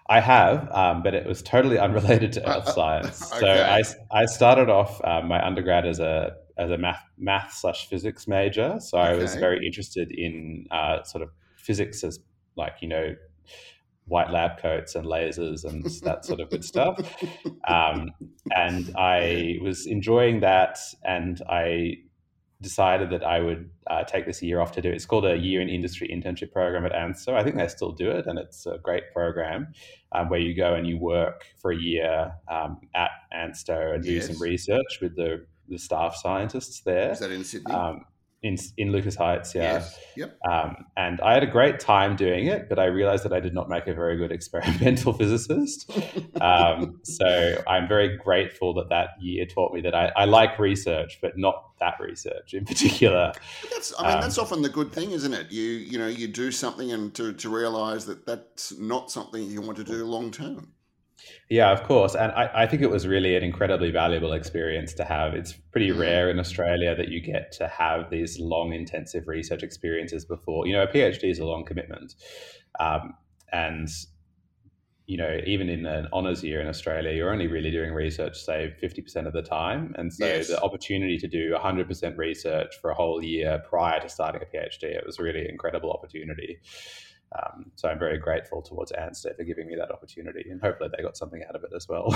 I 0.09 0.21
have, 0.21 0.71
um, 0.73 1.03
but 1.03 1.15
it 1.15 1.27
was 1.27 1.43
totally 1.43 1.79
unrelated 1.79 2.33
to 2.35 2.49
earth 2.49 2.67
uh, 2.67 2.71
uh 2.71 2.73
science. 2.73 3.33
okay. 3.33 3.41
So 3.41 3.97
I, 4.13 4.21
I 4.23 4.27
started 4.27 4.69
off 4.69 5.01
uh, 5.05 5.23
my 5.23 5.45
undergrad 5.45 5.87
as 5.87 5.99
a 5.99 6.33
as 6.59 6.71
a 6.71 6.79
math 6.79 7.03
math 7.19 7.53
slash 7.53 7.89
physics 7.89 8.27
major. 8.29 8.77
So 8.81 8.99
okay. 8.99 9.11
I 9.11 9.15
was 9.15 9.35
very 9.35 9.67
interested 9.67 10.11
in 10.13 10.67
uh, 10.71 11.03
sort 11.03 11.23
of 11.23 11.31
physics 11.57 12.05
as 12.05 12.19
like 12.57 12.75
you 12.81 12.89
know 12.89 13.15
white 14.07 14.31
lab 14.31 14.59
coats 14.59 14.95
and 14.95 15.05
lasers 15.05 15.65
and 15.65 15.85
that 16.03 16.25
sort 16.25 16.41
of 16.41 16.51
good 16.51 16.65
stuff. 16.65 16.99
Um, 17.69 18.13
and 18.55 18.95
I 18.97 19.59
was 19.61 19.87
enjoying 19.89 20.39
that, 20.41 20.79
and 21.03 21.43
I 21.49 21.95
decided 22.61 23.11
that 23.11 23.25
I 23.25 23.41
would 23.41 23.71
uh, 23.87 24.05
take 24.05 24.27
this 24.27 24.43
year 24.43 24.61
off 24.61 24.73
to 24.73 24.83
do 24.83 24.91
it. 24.91 24.95
It's 24.95 25.07
called 25.07 25.27
a 25.27 25.37
year 25.37 25.61
in 25.61 25.69
industry 25.69 26.09
internship 26.09 26.53
program 26.53 26.87
at 26.87 26.93
ANSTO. 26.93 27.35
I 27.35 27.45
think 27.45 27.57
they 27.57 27.69
still 27.69 27.93
do 27.93 28.11
it, 28.11 28.27
and 28.27 28.39
it's 28.39 28.67
a 28.67 28.79
great 28.79 29.13
program 29.13 29.69
um, 30.13 30.29
where 30.29 30.41
you 30.41 30.55
go 30.55 30.75
and 30.75 30.87
you 30.87 30.99
work 30.99 31.45
for 31.61 31.71
a 31.71 31.77
year 31.77 32.33
um, 32.51 32.81
at 32.95 33.11
ANSTO 33.35 33.95
and 33.95 34.05
yes. 34.05 34.27
do 34.27 34.33
some 34.33 34.43
research 34.43 34.99
with 35.01 35.17
the 35.17 35.47
the 35.69 35.79
staff 35.79 36.15
scientists 36.15 36.81
there. 36.81 37.11
Is 37.13 37.19
that 37.19 37.33
in 37.33 37.45
Sydney? 37.45 37.73
Um, 37.73 38.05
in 38.43 38.57
in 38.76 38.93
Lucas 38.93 39.16
Heights, 39.16 39.55
yeah. 39.55 39.75
Yes. 39.75 39.99
Yep. 40.16 40.38
Um, 40.50 40.76
and 40.97 41.21
I 41.21 41.35
had 41.35 41.43
a 41.43 41.47
great 41.47 41.81
time 41.81 42.16
doing 42.16 42.47
it, 42.47 42.69
but 42.69 42.78
I 42.78 42.87
realized 42.87 43.25
that 43.25 43.33
I 43.33 43.40
did 43.40 43.55
not 43.55 43.69
make 43.69 43.87
a 43.87 43.95
very 43.95 44.16
good 44.16 44.31
experimental 44.38 45.12
physicist. 45.12 45.90
um, 46.40 47.00
so 47.02 47.62
I'm 47.66 47.88
very 47.88 48.16
grateful 48.16 48.75
that 48.75 48.88
that 48.90 49.11
year 49.21 49.47
taught 49.47 49.73
me 49.75 49.81
that 49.83 49.95
I, 49.95 50.12
I 50.16 50.25
like 50.25 50.59
research, 50.59 51.19
but 51.21 51.37
not 51.37 51.78
that 51.81 51.95
research 52.00 52.55
in 52.55 52.64
particular. 52.64 53.33
But 53.62 53.71
that's 53.71 53.93
I 53.99 54.02
mean 54.07 54.14
um, 54.16 54.21
that's 54.21 54.38
often 54.38 54.62
the 54.62 54.69
good 54.69 54.93
thing, 54.93 55.11
isn't 55.11 55.33
it? 55.33 55.50
You 55.50 55.62
you 55.62 55.99
know 55.99 56.09
you 56.09 56.28
do 56.28 56.50
something 56.50 56.93
and 56.93 57.14
to 57.14 57.33
to 57.33 57.49
realize 57.49 58.07
that 58.07 58.26
that's 58.26 58.76
not 58.78 59.11
something 59.11 59.43
you 59.43 59.61
want 59.61 59.76
to 59.78 59.85
do 59.85 60.05
long 60.05 60.31
term. 60.31 60.73
Yeah, 61.49 61.71
of 61.71 61.85
course. 61.85 62.14
And 62.14 62.33
I, 62.33 62.50
I, 62.54 62.66
think 62.66 62.83
it 62.83 62.90
was 62.90 63.06
really 63.06 63.37
an 63.37 63.45
incredibly 63.45 63.92
valuable 63.92 64.33
experience 64.33 64.92
to 64.95 65.04
have. 65.04 65.35
It's 65.35 65.52
pretty 65.52 65.90
mm. 65.90 65.99
rare 65.99 66.28
in 66.28 66.40
Australia 66.40 66.95
that 66.97 67.09
you 67.09 67.21
get 67.21 67.52
to 67.52 67.68
have 67.68 68.11
these 68.11 68.40
long, 68.40 68.73
intensive 68.73 69.28
research 69.28 69.62
experiences 69.62 70.25
before. 70.25 70.66
You 70.66 70.73
know, 70.73 70.83
a 70.83 70.88
PhD 70.88 71.30
is 71.30 71.38
a 71.38 71.45
long 71.45 71.64
commitment. 71.64 72.14
Um, 72.80 73.14
and, 73.52 73.88
you 75.06 75.16
know, 75.16 75.38
even 75.47 75.68
in 75.68 75.87
an 75.87 76.09
honours 76.12 76.42
year 76.42 76.61
in 76.61 76.66
Australia, 76.66 77.12
you're 77.12 77.33
only 77.33 77.47
really 77.47 77.71
doing 77.71 77.92
research, 77.92 78.37
say, 78.37 78.75
50% 78.83 79.28
of 79.28 79.33
the 79.33 79.42
time. 79.42 79.95
And 79.97 80.12
so 80.12 80.26
yes. 80.26 80.49
the 80.49 80.61
opportunity 80.61 81.16
to 81.18 81.28
do 81.28 81.54
100% 81.56 82.16
research 82.16 82.75
for 82.80 82.90
a 82.90 82.95
whole 82.95 83.23
year 83.23 83.62
prior 83.68 84.00
to 84.00 84.09
starting 84.09 84.42
a 84.42 84.56
PhD, 84.56 84.83
it 84.83 85.06
was 85.06 85.21
a 85.21 85.23
really 85.23 85.49
incredible 85.49 85.92
opportunity. 85.92 86.59
Um, 87.35 87.73
so 87.75 87.88
I'm 87.88 87.99
very 87.99 88.18
grateful 88.18 88.62
towards 88.62 88.92
ANSTO 88.92 89.37
for 89.37 89.45
giving 89.45 89.66
me 89.66 89.76
that 89.76 89.90
opportunity, 89.90 90.49
and 90.50 90.61
hopefully 90.61 90.90
they 90.97 91.02
got 91.02 91.16
something 91.16 91.42
out 91.49 91.56
of 91.56 91.64
it 91.64 91.71
as 91.75 91.88
well. 91.88 92.09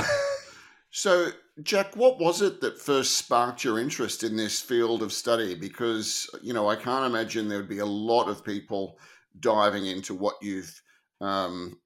so, 0.90 1.28
Jack, 1.62 1.96
what 1.96 2.18
was 2.18 2.42
it 2.42 2.60
that 2.60 2.78
first 2.78 3.16
sparked 3.16 3.64
your 3.64 3.78
interest 3.78 4.22
in 4.22 4.36
this 4.36 4.60
field 4.60 5.02
of 5.02 5.12
study? 5.12 5.54
Because 5.54 6.30
you 6.42 6.52
know, 6.52 6.68
I 6.68 6.76
can't 6.76 7.06
imagine 7.06 7.48
there 7.48 7.58
would 7.58 7.68
be 7.68 7.78
a 7.78 7.86
lot 7.86 8.28
of 8.28 8.44
people 8.44 8.98
diving 9.38 9.86
into 9.86 10.14
what 10.14 10.36
you've 10.40 10.80
um, 11.20 11.78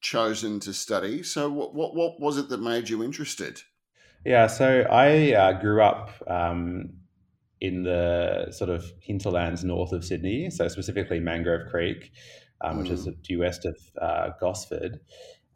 chosen 0.00 0.60
to 0.60 0.72
study. 0.72 1.22
So, 1.22 1.50
what, 1.50 1.74
what 1.74 1.94
what 1.94 2.20
was 2.20 2.38
it 2.38 2.48
that 2.48 2.62
made 2.62 2.88
you 2.88 3.02
interested? 3.02 3.60
Yeah, 4.24 4.46
so 4.46 4.82
I 4.90 5.32
uh, 5.32 5.52
grew 5.60 5.82
up 5.82 6.10
um, 6.26 6.90
in 7.60 7.82
the 7.82 8.48
sort 8.50 8.70
of 8.70 8.92
hinterlands 9.00 9.64
north 9.64 9.92
of 9.92 10.04
Sydney, 10.04 10.50
so 10.50 10.68
specifically 10.68 11.20
Mangrove 11.20 11.68
Creek, 11.70 12.12
um, 12.60 12.76
mm. 12.76 12.82
which 12.82 12.90
is 12.90 13.06
mm. 13.06 13.22
due 13.22 13.40
west 13.40 13.64
of 13.64 13.76
uh, 14.00 14.30
Gosford. 14.40 15.00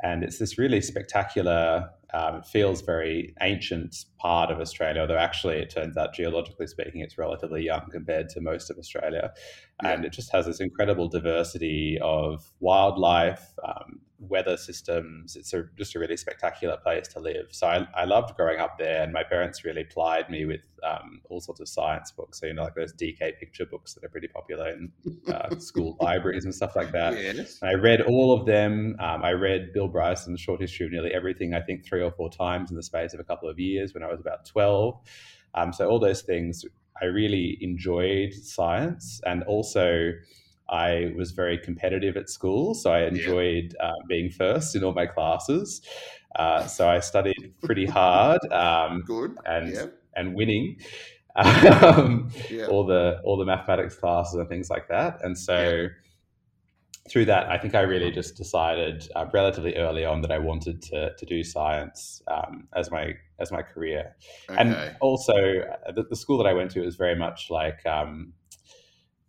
And 0.04 0.24
it's 0.24 0.38
this 0.38 0.58
really 0.58 0.80
spectacular, 0.80 1.88
um, 2.12 2.42
feels 2.42 2.82
very 2.82 3.34
ancient 3.40 4.04
part 4.18 4.50
of 4.50 4.58
Australia, 4.58 5.02
although 5.02 5.16
actually 5.16 5.58
it 5.58 5.70
turns 5.70 5.96
out, 5.96 6.12
geologically 6.12 6.66
speaking, 6.66 7.02
it's 7.02 7.16
relatively 7.16 7.62
young 7.62 7.88
compared 7.90 8.28
to 8.30 8.40
most 8.40 8.68
of 8.68 8.78
Australia. 8.78 9.30
Yeah. 9.80 9.90
And 9.90 10.04
it 10.04 10.12
just 10.12 10.32
has 10.32 10.46
this 10.46 10.58
incredible 10.58 11.08
diversity 11.08 11.98
of 12.02 12.52
wildlife, 12.58 13.54
um, 13.64 14.00
weather 14.28 14.56
systems. 14.56 15.36
It's 15.36 15.52
a, 15.52 15.64
just 15.76 15.94
a 15.94 15.98
really 15.98 16.16
spectacular 16.16 16.76
place 16.76 17.08
to 17.08 17.20
live. 17.20 17.48
So 17.50 17.66
I, 17.66 17.86
I 17.94 18.04
loved 18.04 18.36
growing 18.36 18.60
up 18.60 18.78
there, 18.78 19.02
and 19.02 19.12
my 19.12 19.22
parents 19.22 19.64
really 19.64 19.84
plied 19.84 20.30
me 20.30 20.44
with 20.44 20.62
um, 20.82 21.20
all 21.28 21.40
sorts 21.40 21.60
of 21.60 21.68
science 21.68 22.10
books. 22.12 22.40
So 22.40 22.46
you 22.46 22.54
know, 22.54 22.64
like 22.64 22.74
those 22.74 22.92
DK 22.92 23.38
picture 23.38 23.66
books 23.66 23.94
that 23.94 24.04
are 24.04 24.08
pretty 24.08 24.28
popular 24.28 24.70
in 24.70 24.92
uh, 25.32 25.56
school 25.58 25.96
libraries 26.00 26.44
and 26.44 26.54
stuff 26.54 26.76
like 26.76 26.92
that. 26.92 27.14
Yes. 27.14 27.58
I 27.62 27.74
read 27.74 28.02
all 28.02 28.32
of 28.32 28.46
them. 28.46 28.96
Um, 29.00 29.22
I 29.24 29.32
read 29.32 29.72
Bill 29.72 29.88
Bryson's 29.88 30.40
Short 30.40 30.60
History 30.60 30.86
of 30.86 30.92
Nearly 30.92 31.12
Everything. 31.12 31.54
I 31.54 31.60
think 31.60 31.84
three 31.84 32.02
or 32.02 32.12
four 32.12 32.30
times 32.30 32.70
in 32.70 32.76
the 32.76 32.82
space 32.82 33.14
of 33.14 33.20
a 33.20 33.24
couple 33.24 33.48
of 33.48 33.58
years 33.58 33.94
when 33.94 34.02
I 34.02 34.06
was 34.08 34.20
about 34.20 34.46
twelve. 34.46 35.00
Um, 35.54 35.72
so 35.72 35.88
all 35.88 35.98
those 35.98 36.22
things, 36.22 36.64
I 37.00 37.06
really 37.06 37.58
enjoyed 37.60 38.32
science, 38.32 39.20
and 39.26 39.42
also 39.42 40.12
I 40.72 41.12
was 41.16 41.32
very 41.32 41.58
competitive 41.58 42.16
at 42.16 42.30
school, 42.30 42.74
so 42.74 42.90
I 42.90 43.02
enjoyed 43.02 43.74
yeah. 43.78 43.88
uh, 43.88 43.94
being 44.08 44.30
first 44.30 44.74
in 44.74 44.82
all 44.82 44.94
my 44.94 45.06
classes. 45.06 45.82
Uh, 46.34 46.66
so 46.66 46.88
I 46.88 47.00
studied 47.00 47.52
pretty 47.62 47.84
hard. 47.84 48.40
Um, 48.50 49.02
Good. 49.06 49.36
And 49.44 49.74
yeah. 49.74 49.86
and 50.16 50.34
winning. 50.34 50.80
Um, 51.34 52.28
yeah. 52.50 52.66
all 52.66 52.84
the 52.84 53.18
all 53.24 53.38
the 53.38 53.46
mathematics 53.46 53.96
classes 53.96 54.34
and 54.34 54.46
things 54.50 54.68
like 54.68 54.88
that. 54.88 55.24
And 55.24 55.38
so 55.38 55.88
through 57.08 57.24
that, 57.24 57.48
I 57.48 57.58
think 57.58 57.74
I 57.74 57.80
really 57.80 58.10
just 58.10 58.36
decided 58.36 59.08
uh, 59.16 59.26
relatively 59.32 59.74
early 59.76 60.04
on 60.04 60.20
that 60.22 60.30
I 60.30 60.38
wanted 60.38 60.82
to, 60.82 61.14
to 61.16 61.26
do 61.26 61.42
science 61.42 62.22
um, 62.28 62.68
as 62.76 62.90
my 62.90 63.14
as 63.40 63.50
my 63.50 63.62
career, 63.62 64.14
okay. 64.50 64.60
and 64.60 64.96
also 65.00 65.32
uh, 65.32 65.92
the, 65.92 66.04
the, 66.10 66.16
school 66.16 66.36
that 66.38 66.46
I 66.46 66.52
went 66.52 66.70
to 66.72 66.82
was 66.82 66.96
very 66.96 67.16
much 67.16 67.48
like 67.50 67.84
um, 67.86 68.34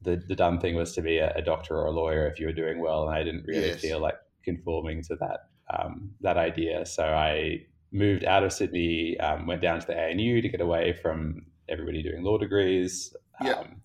the, 0.03 0.22
the 0.27 0.36
done 0.36 0.60
thing 0.60 0.75
was 0.75 0.93
to 0.93 1.01
be 1.01 1.17
a, 1.17 1.33
a, 1.36 1.41
doctor 1.41 1.75
or 1.75 1.86
a 1.86 1.91
lawyer 1.91 2.27
if 2.27 2.39
you 2.39 2.45
were 2.45 2.53
doing 2.53 2.79
well, 2.79 3.07
and 3.07 3.15
I 3.15 3.24
didn't 3.24 3.45
really 3.45 3.67
yes. 3.67 3.81
feel 3.81 4.00
like 4.00 4.15
conforming 4.43 5.03
to 5.03 5.15
that 5.15 5.48
um, 5.77 6.12
that 6.22 6.38
idea. 6.38 6.86
So 6.86 7.03
I 7.03 7.65
moved 7.91 8.25
out 8.25 8.43
of 8.43 8.51
Sydney, 8.51 9.17
um, 9.19 9.48
went 9.48 9.62
down 9.62 9.79
to 9.79 9.88
the 9.88 9.98
ANU 9.98 10.41
to 10.41 10.50
get 10.50 10.62
away 10.62 10.93
from 10.93 11.45
everybody 11.69 12.03
doing 12.03 12.24
law 12.24 12.38
degrees. 12.38 13.15
Yeah. 13.41 13.53
Um, 13.53 13.81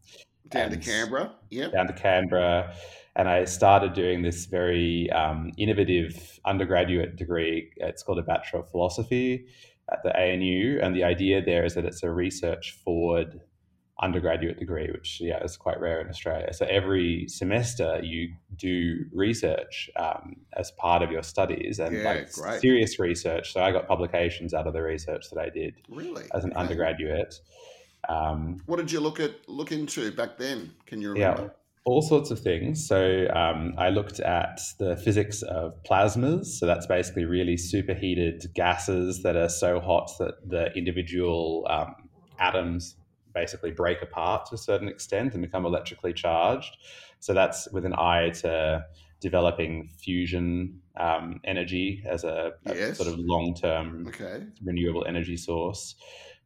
down 0.49 0.71
to 0.71 0.77
Canberra. 0.77 1.35
Yeah. 1.51 1.69
Down 1.69 1.87
to 1.87 1.93
Canberra. 1.93 2.75
And 3.17 3.29
I 3.29 3.45
started 3.45 3.93
doing 3.93 4.23
this 4.23 4.47
very 4.47 5.11
um, 5.11 5.53
innovative 5.59 6.41
undergraduate 6.45 7.17
degree. 7.17 7.71
It's 7.77 8.03
called 8.03 8.19
a 8.19 8.23
Bachelor 8.23 8.61
of 8.61 8.71
Philosophy 8.71 9.47
at 9.91 10.03
the 10.03 10.17
ANU. 10.17 10.79
And 10.81 10.95
the 10.95 11.05
idea 11.05 11.43
there 11.45 11.65
is 11.65 11.75
that 11.75 11.85
it's 11.85 12.03
a 12.03 12.11
research 12.11 12.79
forward 12.85 13.41
undergraduate 14.01 14.59
degree, 14.59 14.91
which 14.93 15.21
yeah 15.21 15.43
is 15.43 15.57
quite 15.57 15.81
rare 15.81 16.01
in 16.01 16.09
Australia. 16.09 16.53
So 16.53 16.67
every 16.67 17.27
semester 17.29 18.01
you 18.03 18.33
do 18.57 19.05
research 19.13 19.91
um, 19.97 20.37
as 20.57 20.71
part 20.73 21.03
of 21.03 21.11
your 21.11 21.23
studies 21.23 21.79
and 21.79 21.97
yeah, 21.97 22.05
like 22.05 22.33
great. 22.33 22.61
serious 22.61 22.99
research. 22.99 23.53
So 23.53 23.63
I 23.63 23.73
got 23.73 23.89
publications 23.89 24.55
out 24.55 24.67
of 24.67 24.73
the 24.73 24.83
research 24.83 25.31
that 25.31 25.41
I 25.41 25.49
did 25.49 25.75
really 25.89 26.25
as 26.33 26.45
an 26.45 26.53
okay. 26.53 26.61
undergraduate. 26.61 27.35
Um, 28.09 28.63
what 28.67 28.77
did 28.77 28.93
you 28.93 29.01
look 29.01 29.19
at 29.19 29.33
look 29.49 29.73
into 29.73 30.13
back 30.13 30.39
then? 30.39 30.73
Can 30.87 31.03
you 31.03 31.13
remember? 31.13 31.43
Yeah. 31.43 31.49
all 31.85 32.03
sorts 32.03 32.31
of 32.31 32.39
things. 32.39 32.87
So 32.87 33.27
um, 33.35 33.75
I 33.79 33.89
looked 33.89 34.21
at 34.21 34.61
the 34.79 34.97
physics 34.97 35.43
of 35.43 35.73
plasmas. 35.83 36.47
So 36.47 36.67
that's 36.67 36.87
basically 36.87 37.25
really 37.25 37.57
superheated 37.57 38.45
gases 38.55 39.23
that 39.23 39.37
are 39.37 39.49
so 39.49 39.81
hot 39.81 40.11
that 40.19 40.35
the 40.47 40.73
individual 40.75 41.67
um, 41.69 41.95
atoms 42.39 42.95
basically 43.39 43.71
break 43.71 44.03
apart 44.03 44.47
to 44.47 44.55
a 44.55 44.59
certain 44.59 44.89
extent 44.89 45.35
and 45.35 45.43
become 45.43 45.65
electrically 45.65 46.13
charged. 46.13 46.77
So 47.21 47.35
that's 47.35 47.69
with 47.73 47.85
an 47.85 47.95
eye 47.95 48.31
to 48.43 48.85
developing 49.21 49.91
fusion 49.99 50.81
um, 50.97 51.41
energy 51.45 52.05
as 52.09 52.25
a, 52.25 52.53
a 52.67 52.75
yes. 52.75 52.97
sort 52.97 53.09
of 53.09 53.19
long-term 53.19 54.07
okay. 54.09 54.45
renewable 54.63 55.05
energy 55.07 55.37
source. 55.37 55.95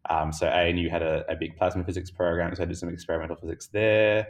Um, 0.08 0.32
so 0.32 0.48
ANU 0.48 0.88
had 0.88 1.02
a, 1.02 1.24
a, 1.28 1.36
big 1.36 1.56
plasma 1.56 1.84
physics 1.84 2.10
program, 2.10 2.54
so 2.56 2.62
I 2.64 2.66
did 2.66 2.76
some 2.76 2.88
experimental 2.88 3.36
physics 3.36 3.68
there. 3.68 4.28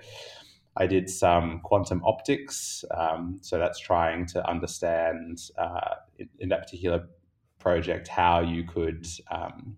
I 0.76 0.86
did 0.86 1.08
some 1.08 1.60
quantum 1.64 2.02
optics, 2.04 2.84
um, 2.96 3.38
so 3.40 3.58
that's 3.58 3.78
trying 3.78 4.26
to 4.26 4.48
understand 4.48 5.38
uh, 5.56 5.94
in, 6.18 6.28
in, 6.40 6.48
that 6.50 6.62
particular 6.62 7.08
project 7.58 8.08
how 8.08 8.40
you 8.40 8.64
could 8.64 9.06
um, 9.30 9.76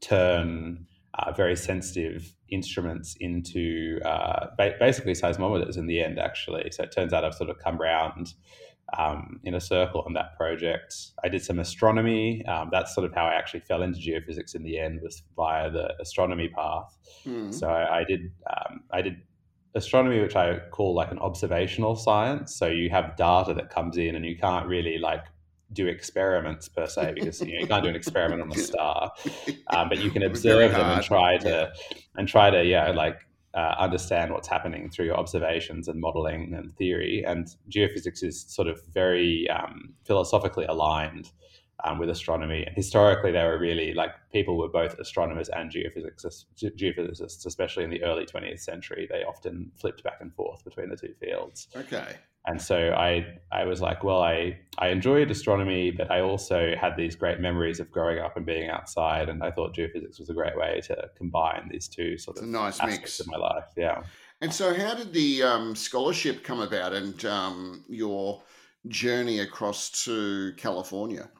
turn 0.00 0.86
uh, 1.18 1.32
very 1.32 1.56
sensitive 1.56 2.34
instruments 2.50 3.16
into 3.20 4.00
uh, 4.04 4.46
ba- 4.56 4.74
basically 4.78 5.12
seismometers 5.12 5.76
in 5.76 5.86
the 5.86 6.02
end, 6.02 6.18
actually. 6.18 6.70
So 6.70 6.84
it 6.84 6.92
turns 6.92 7.12
out 7.12 7.24
I've 7.24 7.34
sort 7.34 7.50
of 7.50 7.58
come 7.58 7.80
around 7.80 8.34
um, 8.96 9.40
in 9.44 9.54
a 9.54 9.60
circle 9.60 10.02
on 10.06 10.14
that 10.14 10.36
project. 10.36 10.94
I 11.24 11.28
did 11.28 11.42
some 11.42 11.58
astronomy. 11.58 12.44
Um, 12.46 12.68
that's 12.72 12.94
sort 12.94 13.06
of 13.06 13.14
how 13.14 13.26
I 13.26 13.34
actually 13.34 13.60
fell 13.60 13.82
into 13.82 14.00
geophysics 14.00 14.54
in 14.54 14.62
the 14.62 14.78
end, 14.78 15.00
was 15.02 15.22
via 15.36 15.70
the 15.70 15.94
astronomy 16.00 16.48
path. 16.48 16.96
Mm. 17.26 17.52
So 17.52 17.68
I, 17.68 18.00
I 18.00 18.04
did 18.04 18.32
um, 18.48 18.84
I 18.90 19.02
did 19.02 19.16
astronomy, 19.74 20.20
which 20.20 20.36
I 20.36 20.58
call 20.70 20.94
like 20.94 21.10
an 21.10 21.18
observational 21.18 21.96
science. 21.96 22.54
So 22.54 22.66
you 22.66 22.90
have 22.90 23.16
data 23.16 23.54
that 23.54 23.70
comes 23.70 23.96
in, 23.96 24.14
and 24.16 24.24
you 24.24 24.36
can't 24.36 24.66
really 24.66 24.98
like 24.98 25.24
do 25.72 25.86
experiments 25.86 26.68
per 26.68 26.86
se 26.86 27.12
because 27.14 27.40
you, 27.40 27.54
know, 27.54 27.60
you 27.60 27.66
can't 27.66 27.82
do 27.82 27.88
an 27.88 27.96
experiment 27.96 28.42
on 28.42 28.50
a 28.52 28.58
star, 28.58 29.12
um, 29.68 29.88
but 29.88 29.98
you 29.98 30.10
can 30.10 30.22
observe 30.22 30.72
them 30.72 30.90
and 30.90 31.02
try 31.02 31.38
to 31.38 31.48
yeah. 31.48 31.98
and 32.16 32.28
try 32.28 32.50
to 32.50 32.64
yeah 32.64 32.90
like 32.90 33.26
uh, 33.54 33.74
understand 33.78 34.32
what's 34.32 34.48
happening 34.48 34.88
through 34.90 35.06
your 35.06 35.16
observations 35.16 35.88
and 35.88 36.00
modeling 36.00 36.54
and 36.54 36.74
theory. 36.76 37.22
And 37.26 37.54
geophysics 37.70 38.22
is 38.22 38.44
sort 38.48 38.68
of 38.68 38.80
very 38.94 39.48
um, 39.50 39.94
philosophically 40.04 40.64
aligned 40.64 41.30
um, 41.84 41.98
with 41.98 42.08
astronomy. 42.08 42.64
And 42.64 42.74
historically, 42.74 43.32
they 43.32 43.42
were 43.42 43.58
really 43.58 43.92
like 43.92 44.12
people 44.32 44.56
were 44.56 44.68
both 44.68 44.98
astronomers 44.98 45.48
and 45.50 45.70
geophysicists, 45.70 46.44
geophysicists, 46.62 47.44
especially 47.44 47.84
in 47.84 47.90
the 47.90 48.02
early 48.02 48.24
20th 48.24 48.60
century. 48.60 49.06
They 49.10 49.24
often 49.24 49.70
flipped 49.76 50.02
back 50.02 50.20
and 50.20 50.32
forth 50.34 50.64
between 50.64 50.88
the 50.88 50.96
two 50.96 51.14
fields. 51.20 51.68
Okay. 51.76 52.16
And 52.46 52.60
so 52.60 52.92
I, 52.92 53.38
I 53.52 53.64
was 53.64 53.80
like, 53.80 54.02
well, 54.02 54.20
I, 54.20 54.58
I 54.78 54.88
enjoyed 54.88 55.30
astronomy, 55.30 55.92
but 55.92 56.10
I 56.10 56.20
also 56.20 56.74
had 56.74 56.96
these 56.96 57.14
great 57.14 57.38
memories 57.38 57.78
of 57.78 57.90
growing 57.92 58.18
up 58.18 58.36
and 58.36 58.44
being 58.44 58.68
outside. 58.68 59.28
And 59.28 59.44
I 59.44 59.52
thought 59.52 59.76
geophysics 59.76 60.18
was 60.18 60.28
a 60.28 60.34
great 60.34 60.56
way 60.56 60.80
to 60.84 61.10
combine 61.16 61.68
these 61.70 61.86
two 61.86 62.18
sort 62.18 62.38
of 62.38 62.44
nice 62.44 62.80
aspects 62.80 63.00
mix. 63.00 63.20
of 63.20 63.28
my 63.28 63.36
life. 63.36 63.66
Yeah. 63.76 64.02
And 64.40 64.52
so, 64.52 64.74
how 64.74 64.94
did 64.94 65.12
the 65.12 65.44
um, 65.44 65.76
scholarship 65.76 66.42
come 66.42 66.60
about 66.60 66.92
and 66.92 67.24
um, 67.24 67.84
your 67.88 68.42
journey 68.88 69.38
across 69.38 70.04
to 70.04 70.52
California? 70.56 71.30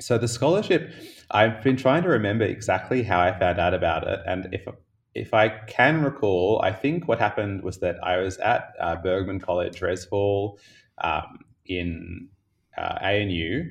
So 0.00 0.16
the 0.16 0.26
scholarship, 0.26 0.92
I've 1.30 1.62
been 1.62 1.76
trying 1.76 2.02
to 2.04 2.08
remember 2.08 2.44
exactly 2.44 3.02
how 3.02 3.20
I 3.20 3.38
found 3.38 3.60
out 3.60 3.74
about 3.74 4.08
it, 4.08 4.20
and 4.26 4.48
if 4.50 4.66
if 5.14 5.34
I 5.34 5.48
can 5.48 6.02
recall, 6.02 6.60
I 6.62 6.72
think 6.72 7.06
what 7.06 7.18
happened 7.18 7.62
was 7.62 7.78
that 7.80 7.96
I 8.02 8.18
was 8.18 8.38
at 8.38 8.72
uh, 8.80 8.96
Burgmann 8.96 9.40
College, 9.40 9.82
Res 9.82 10.04
Hall, 10.04 10.58
um, 11.02 11.40
in 11.66 12.28
uh, 12.76 12.98
ANU, 13.02 13.70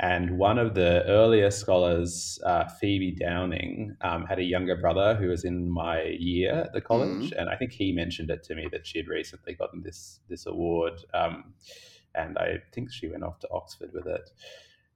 and 0.00 0.38
one 0.38 0.58
of 0.58 0.74
the 0.74 1.04
earlier 1.04 1.50
scholars, 1.50 2.38
uh, 2.44 2.66
Phoebe 2.80 3.12
Downing, 3.12 3.96
um, 4.00 4.24
had 4.24 4.38
a 4.38 4.42
younger 4.42 4.74
brother 4.76 5.14
who 5.14 5.28
was 5.28 5.44
in 5.44 5.70
my 5.70 6.02
year 6.18 6.52
at 6.52 6.72
the 6.72 6.80
college, 6.80 7.30
mm-hmm. 7.30 7.38
and 7.38 7.48
I 7.50 7.56
think 7.56 7.72
he 7.72 7.92
mentioned 7.92 8.30
it 8.30 8.42
to 8.44 8.54
me 8.54 8.66
that 8.72 8.86
she 8.86 8.98
had 8.98 9.08
recently 9.08 9.54
gotten 9.54 9.82
this 9.82 10.20
this 10.28 10.46
award, 10.46 10.94
um, 11.14 11.54
and 12.14 12.38
I 12.38 12.58
think 12.72 12.90
she 12.90 13.08
went 13.08 13.22
off 13.22 13.38
to 13.40 13.48
Oxford 13.52 13.90
with 13.92 14.06
it 14.06 14.30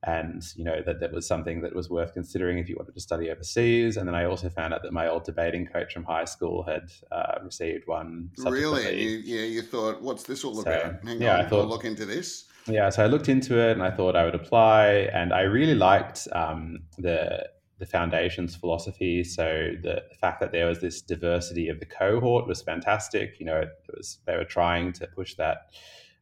and 0.06 0.44
you 0.54 0.64
know 0.64 0.82
that 0.84 1.00
that 1.00 1.12
was 1.12 1.26
something 1.26 1.62
that 1.62 1.74
was 1.74 1.88
worth 1.88 2.12
considering 2.12 2.58
if 2.58 2.68
you 2.68 2.76
wanted 2.76 2.94
to 2.94 3.00
study 3.00 3.30
overseas. 3.30 3.96
And 3.96 4.06
then 4.06 4.14
I 4.14 4.24
also 4.26 4.48
found 4.48 4.74
out 4.74 4.82
that 4.82 4.92
my 4.92 5.08
old 5.08 5.24
debating 5.24 5.66
coach 5.66 5.94
from 5.94 6.04
high 6.04 6.26
school 6.26 6.62
had 6.62 6.90
uh, 7.10 7.38
received 7.42 7.86
one. 7.86 8.30
Really? 8.38 9.02
You, 9.02 9.18
yeah, 9.18 9.46
you 9.46 9.62
thought, 9.62 10.02
what's 10.02 10.24
this 10.24 10.44
all 10.44 10.56
so, 10.56 10.62
about? 10.62 11.04
Hang 11.04 11.20
yeah, 11.20 11.38
on, 11.38 11.40
I 11.40 11.48
thought, 11.48 11.60
I'll 11.62 11.66
look 11.66 11.84
into 11.84 12.04
this. 12.04 12.44
Yeah, 12.66 12.90
so 12.90 13.02
I 13.02 13.06
looked 13.06 13.28
into 13.28 13.58
it 13.58 13.72
and 13.72 13.82
I 13.82 13.90
thought 13.90 14.16
I 14.16 14.24
would 14.24 14.34
apply, 14.34 15.08
and 15.12 15.32
I 15.32 15.42
really 15.42 15.74
liked 15.74 16.28
um, 16.32 16.80
the 16.98 17.48
the 17.78 17.86
foundations 17.86 18.54
philosophy. 18.54 19.24
So 19.24 19.72
the, 19.82 20.02
the, 20.08 20.14
fact 20.20 20.40
that 20.40 20.52
there 20.52 20.66
was 20.66 20.80
this 20.80 21.02
diversity 21.02 21.68
of 21.68 21.80
the 21.80 21.86
cohort 21.86 22.46
was 22.46 22.62
fantastic. 22.62 23.40
You 23.40 23.46
know, 23.46 23.56
it 23.56 23.70
was 23.94 24.18
they 24.26 24.36
were 24.36 24.44
trying 24.44 24.92
to 24.94 25.06
push 25.08 25.34
that 25.34 25.74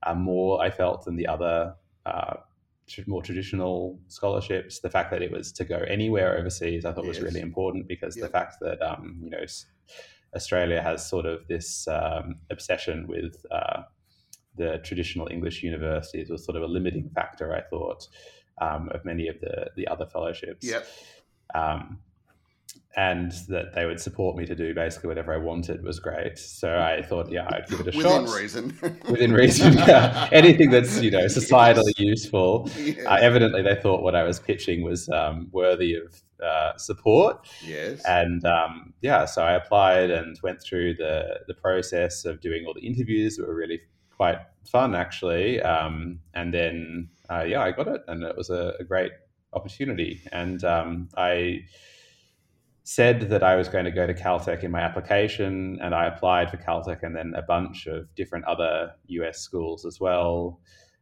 uh, 0.04 0.14
more. 0.14 0.62
I 0.62 0.70
felt 0.70 1.04
than 1.04 1.16
the 1.16 1.26
other. 1.26 1.74
Uh, 2.06 2.34
more 3.06 3.22
traditional 3.22 3.98
scholarships. 4.08 4.80
The 4.80 4.90
fact 4.90 5.10
that 5.10 5.22
it 5.22 5.30
was 5.30 5.52
to 5.52 5.64
go 5.64 5.78
anywhere 5.88 6.38
overseas, 6.38 6.84
I 6.84 6.92
thought 6.92 7.04
yes. 7.04 7.16
was 7.16 7.22
really 7.22 7.40
important 7.40 7.88
because 7.88 8.16
yep. 8.16 8.26
the 8.26 8.32
fact 8.32 8.56
that 8.60 8.82
um, 8.82 9.18
you 9.22 9.30
know 9.30 9.44
Australia 10.34 10.82
has 10.82 11.06
sort 11.08 11.26
of 11.26 11.46
this 11.48 11.86
um, 11.88 12.36
obsession 12.50 13.06
with 13.06 13.44
uh, 13.50 13.82
the 14.56 14.80
traditional 14.84 15.28
English 15.30 15.62
universities 15.62 16.30
was 16.30 16.44
sort 16.44 16.56
of 16.56 16.62
a 16.62 16.66
limiting 16.66 17.10
factor. 17.14 17.54
I 17.54 17.62
thought 17.62 18.06
um, 18.60 18.88
of 18.94 19.04
many 19.04 19.28
of 19.28 19.40
the 19.40 19.70
the 19.76 19.86
other 19.88 20.06
fellowships. 20.06 20.66
Yep. 20.66 20.86
Um, 21.54 21.98
and 22.96 23.32
that 23.48 23.74
they 23.74 23.86
would 23.86 23.98
support 23.98 24.36
me 24.36 24.44
to 24.44 24.54
do 24.54 24.74
basically 24.74 25.08
whatever 25.08 25.32
I 25.32 25.38
wanted 25.38 25.82
was 25.82 25.98
great. 25.98 26.38
So 26.38 26.78
I 26.78 27.02
thought, 27.02 27.30
yeah, 27.30 27.48
I'd 27.50 27.66
give 27.68 27.80
it 27.80 27.94
a 27.94 27.96
Within 27.96 28.02
shot. 28.02 28.22
Within 28.22 28.34
reason. 28.34 28.78
Within 29.10 29.32
reason. 29.32 29.72
Yeah. 29.74 30.28
Anything 30.32 30.70
that's, 30.70 31.00
you 31.00 31.10
know, 31.10 31.24
societally 31.24 31.92
useful. 31.96 32.68
Yes. 32.76 33.04
Uh, 33.06 33.18
evidently, 33.20 33.62
they 33.62 33.76
thought 33.76 34.02
what 34.02 34.14
I 34.14 34.24
was 34.24 34.40
pitching 34.40 34.82
was 34.82 35.08
um, 35.08 35.48
worthy 35.52 35.94
of 35.94 36.22
uh, 36.44 36.76
support. 36.76 37.48
Yes. 37.64 38.02
And 38.04 38.44
um, 38.44 38.92
yeah, 39.00 39.24
so 39.24 39.42
I 39.42 39.52
applied 39.52 40.10
and 40.10 40.38
went 40.42 40.62
through 40.62 40.94
the, 40.94 41.40
the 41.48 41.54
process 41.54 42.26
of 42.26 42.42
doing 42.42 42.64
all 42.66 42.74
the 42.74 42.86
interviews 42.86 43.36
that 43.36 43.46
were 43.46 43.54
really 43.54 43.80
quite 44.14 44.38
fun, 44.70 44.94
actually. 44.94 45.62
Um, 45.62 46.18
and 46.34 46.52
then, 46.52 47.08
uh, 47.30 47.44
yeah, 47.44 47.62
I 47.62 47.72
got 47.72 47.88
it. 47.88 48.02
And 48.06 48.22
it 48.22 48.36
was 48.36 48.50
a, 48.50 48.74
a 48.78 48.84
great 48.84 49.12
opportunity. 49.54 50.20
And 50.30 50.62
um, 50.64 51.08
I 51.16 51.60
said 52.84 53.30
that 53.30 53.42
I 53.42 53.54
was 53.54 53.68
going 53.68 53.84
to 53.84 53.90
go 53.90 54.06
to 54.06 54.14
Caltech 54.14 54.64
in 54.64 54.70
my 54.70 54.80
application, 54.80 55.78
and 55.80 55.94
I 55.94 56.06
applied 56.06 56.50
for 56.50 56.56
Caltech 56.56 57.02
and 57.02 57.14
then 57.14 57.32
a 57.36 57.42
bunch 57.42 57.86
of 57.86 58.12
different 58.14 58.44
other 58.46 58.92
US 59.06 59.38
schools 59.38 59.84
as 59.84 60.00
well. 60.00 60.60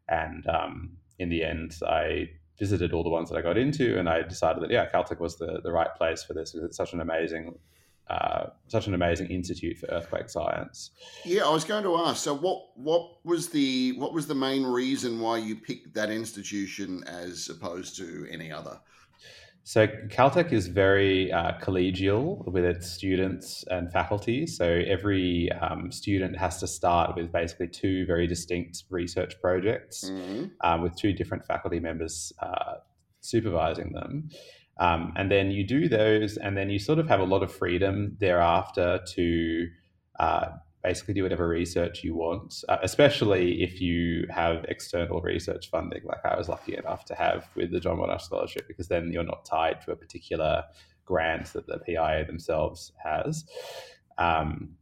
And 0.08 0.46
um, 0.46 0.90
in 1.18 1.28
the 1.30 1.42
end, 1.42 1.76
I 1.86 2.28
visited 2.58 2.92
all 2.92 3.02
the 3.02 3.10
ones 3.10 3.30
that 3.30 3.38
I 3.38 3.42
got 3.42 3.56
into, 3.56 3.98
and 3.98 4.08
I 4.08 4.22
decided 4.22 4.62
that 4.62 4.70
yeah, 4.70 4.88
Caltech 4.90 5.20
was 5.20 5.38
the 5.38 5.60
the 5.62 5.72
right 5.72 5.94
place 5.96 6.22
for 6.22 6.34
this 6.34 6.52
because 6.52 6.66
it's 6.66 6.76
such 6.76 6.92
an 6.92 7.00
amazing. 7.00 7.58
Uh, 8.08 8.50
such 8.66 8.88
an 8.88 8.94
amazing 8.94 9.28
institute 9.28 9.78
for 9.78 9.86
earthquake 9.86 10.28
science. 10.28 10.90
Yeah, 11.24 11.44
I 11.44 11.50
was 11.50 11.62
going 11.62 11.84
to 11.84 11.96
ask. 11.96 12.24
So, 12.24 12.34
what 12.34 12.70
what 12.74 13.24
was 13.24 13.50
the 13.50 13.92
what 13.92 14.12
was 14.12 14.26
the 14.26 14.34
main 14.34 14.64
reason 14.64 15.20
why 15.20 15.38
you 15.38 15.54
picked 15.54 15.94
that 15.94 16.10
institution 16.10 17.04
as 17.06 17.48
opposed 17.48 17.96
to 17.98 18.26
any 18.28 18.50
other? 18.50 18.80
So 19.62 19.86
Caltech 19.86 20.52
is 20.52 20.66
very 20.66 21.30
uh, 21.32 21.52
collegial 21.60 22.44
with 22.50 22.64
its 22.64 22.90
students 22.90 23.64
and 23.70 23.92
faculty. 23.92 24.46
So 24.46 24.64
every 24.64 25.50
um, 25.52 25.92
student 25.92 26.36
has 26.38 26.58
to 26.60 26.66
start 26.66 27.14
with 27.14 27.30
basically 27.30 27.68
two 27.68 28.06
very 28.06 28.26
distinct 28.26 28.84
research 28.90 29.40
projects 29.40 30.10
mm-hmm. 30.10 30.46
um, 30.62 30.82
with 30.82 30.96
two 30.96 31.12
different 31.12 31.44
faculty 31.44 31.78
members 31.78 32.32
uh, 32.40 32.74
supervising 33.20 33.92
them. 33.92 34.30
Um, 34.78 35.12
and 35.16 35.30
then 35.30 35.50
you 35.50 35.62
do 35.66 35.88
those, 35.88 36.38
and 36.38 36.56
then 36.56 36.70
you 36.70 36.78
sort 36.78 36.98
of 36.98 37.06
have 37.08 37.20
a 37.20 37.24
lot 37.24 37.42
of 37.42 37.52
freedom 37.52 38.16
thereafter 38.18 39.00
to 39.14 39.68
uh, 40.18 40.46
basically 40.82 41.14
do 41.14 41.22
whatever 41.22 41.46
research 41.48 42.02
you 42.02 42.14
want, 42.14 42.64
uh, 42.68 42.78
especially 42.82 43.62
if 43.62 43.80
you 43.80 44.26
have 44.30 44.64
external 44.68 45.20
research 45.20 45.68
funding, 45.68 46.02
like 46.04 46.24
I 46.24 46.36
was 46.36 46.48
lucky 46.48 46.76
enough 46.76 47.04
to 47.06 47.14
have 47.14 47.48
with 47.54 47.70
the 47.70 47.80
John 47.80 47.98
Monash 47.98 48.22
Scholarship, 48.22 48.66
because 48.66 48.88
then 48.88 49.10
you're 49.12 49.24
not 49.24 49.44
tied 49.44 49.82
to 49.82 49.92
a 49.92 49.96
particular 49.96 50.64
grant 51.04 51.52
that 51.52 51.66
the 51.66 51.78
PIA 51.78 52.24
themselves 52.26 52.92
has. 53.04 53.44
Um, 54.16 54.76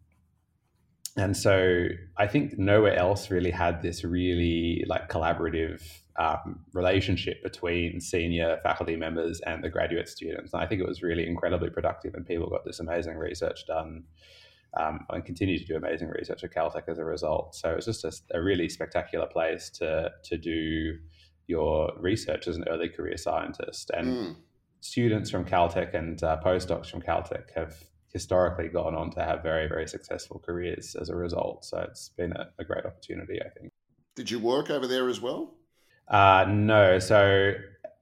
and 1.16 1.36
so 1.36 1.88
I 2.16 2.28
think 2.28 2.58
nowhere 2.58 2.96
else 2.96 3.30
really 3.30 3.50
had 3.50 3.82
this 3.82 4.04
really 4.04 4.84
like 4.86 5.08
collaborative 5.08 5.82
um, 6.16 6.60
relationship 6.72 7.42
between 7.42 8.00
senior 8.00 8.60
faculty 8.62 8.94
members 8.94 9.40
and 9.40 9.64
the 9.64 9.68
graduate 9.68 10.08
students. 10.08 10.52
And 10.52 10.62
I 10.62 10.66
think 10.66 10.80
it 10.80 10.86
was 10.86 11.02
really 11.02 11.26
incredibly 11.26 11.70
productive, 11.70 12.14
and 12.14 12.24
people 12.24 12.48
got 12.48 12.64
this 12.64 12.78
amazing 12.78 13.16
research 13.16 13.66
done 13.66 14.04
um, 14.76 15.06
and 15.10 15.24
continue 15.24 15.58
to 15.58 15.64
do 15.64 15.76
amazing 15.76 16.08
research 16.08 16.44
at 16.44 16.52
Caltech 16.52 16.88
as 16.88 16.98
a 16.98 17.04
result. 17.04 17.54
So 17.54 17.70
it's 17.70 17.86
just 17.86 18.04
a, 18.04 18.12
a, 18.34 18.42
really 18.42 18.68
spectacular 18.68 19.26
place 19.26 19.70
to 19.70 20.10
to 20.24 20.36
do 20.36 20.98
your 21.46 21.92
research 21.98 22.46
as 22.46 22.56
an 22.56 22.64
early 22.68 22.88
career 22.88 23.16
scientist. 23.16 23.90
And 23.90 24.08
mm. 24.08 24.36
students 24.80 25.30
from 25.30 25.44
Caltech 25.44 25.94
and 25.94 26.22
uh, 26.22 26.38
postdocs 26.44 26.90
from 26.90 27.00
Caltech 27.00 27.50
have 27.54 27.74
historically 28.12 28.68
gone 28.68 28.94
on 28.94 29.10
to 29.12 29.22
have 29.22 29.42
very 29.42 29.68
very 29.68 29.88
successful 29.88 30.42
careers 30.44 30.94
as 31.00 31.08
a 31.08 31.16
result. 31.16 31.64
So 31.64 31.78
it's 31.78 32.10
been 32.10 32.32
a, 32.32 32.48
a 32.58 32.64
great 32.64 32.84
opportunity, 32.84 33.40
I 33.40 33.48
think. 33.48 33.72
Did 34.14 34.30
you 34.30 34.38
work 34.38 34.70
over 34.70 34.86
there 34.86 35.08
as 35.08 35.20
well? 35.20 35.54
Uh, 36.08 36.46
no. 36.48 36.98
So 36.98 37.52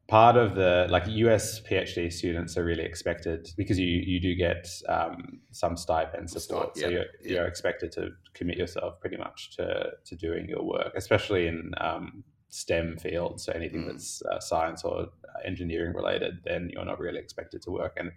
part 0.08 0.36
of 0.36 0.54
the 0.54 0.86
like 0.88 1.06
US 1.06 1.60
PhD 1.60 2.12
students 2.12 2.56
are 2.56 2.64
really 2.64 2.84
expected 2.84 3.48
because 3.56 3.78
you 3.78 3.86
you 3.86 4.20
do 4.20 4.34
get 4.34 4.68
um, 4.88 5.40
some 5.50 5.76
stipend 5.76 6.30
support, 6.30 6.76
so 6.76 6.88
you're, 6.88 7.04
yeah. 7.22 7.32
you're 7.32 7.46
expected 7.46 7.92
to 7.92 8.10
commit 8.34 8.58
yourself 8.58 9.00
pretty 9.00 9.16
much 9.16 9.56
to 9.56 9.90
to 10.04 10.16
doing 10.16 10.48
your 10.48 10.62
work, 10.62 10.92
especially 10.94 11.46
in 11.48 11.72
um, 11.78 12.24
STEM 12.48 12.96
fields, 12.98 13.44
so 13.44 13.52
anything 13.52 13.84
mm. 13.84 13.88
that's 13.88 14.22
uh, 14.22 14.40
science 14.40 14.84
or 14.84 15.08
engineering 15.44 15.94
related, 15.94 16.38
then 16.44 16.70
you're 16.72 16.84
not 16.84 16.98
really 16.98 17.18
expected 17.18 17.60
to 17.62 17.70
work. 17.70 17.96
And 17.98 18.12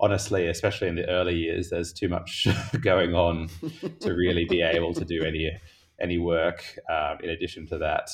honestly, 0.00 0.48
especially 0.48 0.88
in 0.88 0.96
the 0.96 1.08
early 1.08 1.36
years, 1.36 1.70
there's 1.70 1.92
too 1.92 2.08
much 2.08 2.46
going 2.80 3.14
on 3.14 3.48
to 4.00 4.12
really 4.12 4.44
be 4.44 4.62
able 4.62 4.94
to 4.94 5.04
do 5.04 5.22
any 5.22 5.56
any 6.00 6.18
work 6.18 6.62
um, 6.90 7.18
in 7.22 7.30
addition 7.30 7.66
to 7.68 7.78
that. 7.78 8.10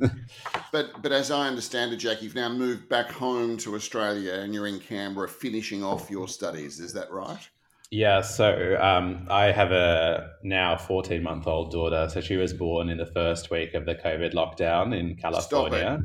but 0.72 1.02
but 1.02 1.12
as 1.12 1.30
I 1.30 1.46
understand 1.46 1.92
it, 1.92 1.96
Jack, 1.96 2.22
you've 2.22 2.34
now 2.34 2.48
moved 2.48 2.88
back 2.88 3.10
home 3.10 3.56
to 3.58 3.74
Australia 3.74 4.34
and 4.34 4.54
you're 4.54 4.66
in 4.66 4.80
Canberra 4.80 5.28
finishing 5.28 5.84
off 5.84 6.10
your 6.10 6.28
studies. 6.28 6.80
Is 6.80 6.92
that 6.94 7.10
right? 7.10 7.48
Yeah, 7.92 8.20
so 8.20 8.78
um, 8.80 9.26
I 9.28 9.46
have 9.46 9.72
a 9.72 10.30
now 10.44 10.76
14 10.76 11.22
month 11.22 11.48
old 11.48 11.72
daughter. 11.72 12.08
So 12.08 12.20
she 12.20 12.36
was 12.36 12.52
born 12.52 12.88
in 12.88 12.98
the 12.98 13.06
first 13.06 13.50
week 13.50 13.74
of 13.74 13.84
the 13.84 13.96
COVID 13.96 14.32
lockdown 14.32 14.96
in 14.96 15.16
California. 15.16 16.00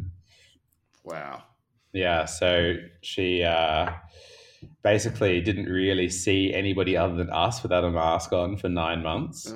Wow. 1.04 1.44
Yeah, 1.94 2.26
so 2.26 2.76
she 3.02 3.44
uh, 3.44 3.92
basically 4.84 5.40
didn't 5.42 5.68
really 5.68 6.10
see 6.10 6.54
anybody 6.54 6.98
other 6.98 7.16
than 7.16 7.30
us 7.30 7.62
without 7.62 7.84
a 7.84 7.92
mask 7.92 8.34
on 8.34 8.58
for 8.58 8.68
nine 8.68 9.04
months. 9.04 9.54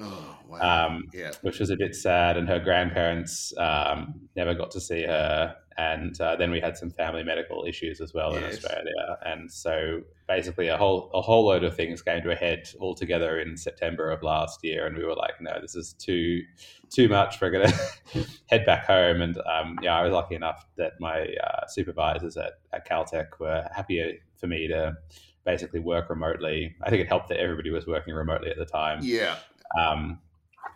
Wow. 0.49 0.87
um, 0.87 1.07
yeah. 1.13 1.31
which 1.41 1.59
was 1.59 1.69
a 1.69 1.77
bit 1.77 1.95
sad. 1.95 2.37
And 2.37 2.47
her 2.49 2.59
grandparents 2.59 3.53
um, 3.57 4.21
never 4.35 4.53
got 4.53 4.71
to 4.71 4.81
see 4.81 5.03
her. 5.03 5.55
And 5.77 6.19
uh, 6.19 6.35
then 6.35 6.51
we 6.51 6.59
had 6.59 6.75
some 6.75 6.89
family 6.89 7.23
medical 7.23 7.63
issues 7.65 8.01
as 8.01 8.13
well 8.13 8.33
yes. 8.33 8.41
in 8.41 8.49
Australia. 8.49 9.17
And 9.25 9.49
so 9.49 10.01
basically, 10.27 10.67
a 10.67 10.75
whole 10.75 11.09
a 11.13 11.21
whole 11.21 11.45
load 11.45 11.63
of 11.63 11.73
things 11.73 12.01
came 12.01 12.21
to 12.23 12.31
a 12.31 12.35
head 12.35 12.67
all 12.81 12.93
together 12.93 13.39
in 13.39 13.55
September 13.55 14.09
of 14.11 14.21
last 14.21 14.61
year. 14.61 14.87
And 14.87 14.97
we 14.97 15.05
were 15.05 15.15
like, 15.15 15.39
no, 15.39 15.61
this 15.61 15.75
is 15.75 15.93
too 15.93 16.41
too 16.89 17.07
much. 17.07 17.39
We're 17.39 17.51
going 17.51 17.71
to 18.13 18.27
head 18.47 18.65
back 18.65 18.87
home. 18.87 19.21
And 19.21 19.37
um, 19.37 19.77
yeah, 19.81 19.95
I 19.95 20.03
was 20.03 20.11
lucky 20.11 20.35
enough 20.35 20.65
that 20.75 20.93
my 20.99 21.21
uh, 21.21 21.67
supervisors 21.67 22.35
at, 22.35 22.53
at 22.73 22.89
Caltech 22.89 23.39
were 23.39 23.65
happy 23.73 24.19
for 24.35 24.47
me 24.47 24.67
to 24.67 24.97
basically 25.45 25.79
work 25.79 26.09
remotely. 26.09 26.75
I 26.83 26.89
think 26.89 27.01
it 27.01 27.07
helped 27.07 27.29
that 27.29 27.39
everybody 27.39 27.69
was 27.69 27.87
working 27.87 28.13
remotely 28.13 28.49
at 28.49 28.57
the 28.57 28.65
time. 28.65 28.99
Yeah. 29.01 29.37
Um, 29.79 30.19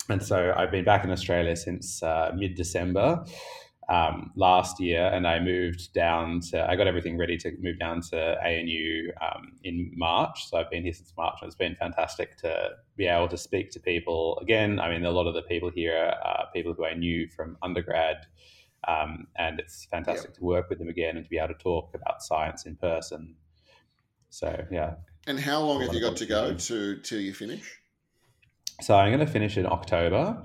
and 0.09 0.21
so 0.21 0.53
I've 0.55 0.71
been 0.71 0.85
back 0.85 1.03
in 1.03 1.11
Australia 1.11 1.55
since 1.55 2.03
uh, 2.03 2.31
mid 2.35 2.55
December 2.55 3.23
um, 3.89 4.31
last 4.35 4.79
year, 4.79 5.05
and 5.07 5.27
I 5.27 5.39
moved 5.39 5.93
down 5.93 6.39
to. 6.51 6.69
I 6.69 6.75
got 6.75 6.87
everything 6.87 7.17
ready 7.17 7.37
to 7.37 7.51
move 7.59 7.79
down 7.79 8.01
to 8.11 8.37
ANU 8.43 9.11
um, 9.21 9.53
in 9.63 9.91
March. 9.95 10.49
So 10.49 10.57
I've 10.57 10.69
been 10.69 10.83
here 10.83 10.93
since 10.93 11.13
March, 11.17 11.37
and 11.41 11.47
it's 11.47 11.55
been 11.55 11.75
fantastic 11.75 12.37
to 12.37 12.69
be 12.95 13.05
able 13.05 13.27
to 13.29 13.37
speak 13.37 13.71
to 13.71 13.79
people 13.79 14.39
again. 14.41 14.79
I 14.79 14.89
mean, 14.89 15.05
a 15.05 15.11
lot 15.11 15.27
of 15.27 15.33
the 15.33 15.43
people 15.43 15.69
here 15.69 16.13
are 16.23 16.47
people 16.53 16.73
who 16.73 16.85
I 16.85 16.93
knew 16.93 17.27
from 17.29 17.57
undergrad. 17.61 18.17
Um, 18.85 19.27
and 19.37 19.61
it's 19.61 19.85
fantastic 19.85 20.31
yep. 20.31 20.37
to 20.37 20.43
work 20.43 20.69
with 20.69 20.77
them 20.77 20.89
again 20.89 21.15
and 21.15 21.23
to 21.23 21.29
be 21.29 21.37
able 21.37 21.53
to 21.53 21.53
talk 21.53 21.95
about 21.95 22.21
science 22.21 22.65
in 22.65 22.75
person. 22.75 23.35
So 24.29 24.65
yeah. 24.71 24.95
And 25.25 25.39
how 25.39 25.61
long 25.61 25.81
have 25.81 25.93
you 25.93 26.01
got 26.01 26.17
to 26.17 26.25
go 26.25 26.53
to 26.53 26.99
till 26.99 27.19
you 27.21 27.33
finish? 27.33 27.79
So 28.81 28.95
I'm 28.95 29.11
going 29.11 29.25
to 29.25 29.31
finish 29.31 29.57
in 29.57 29.65
October. 29.65 30.41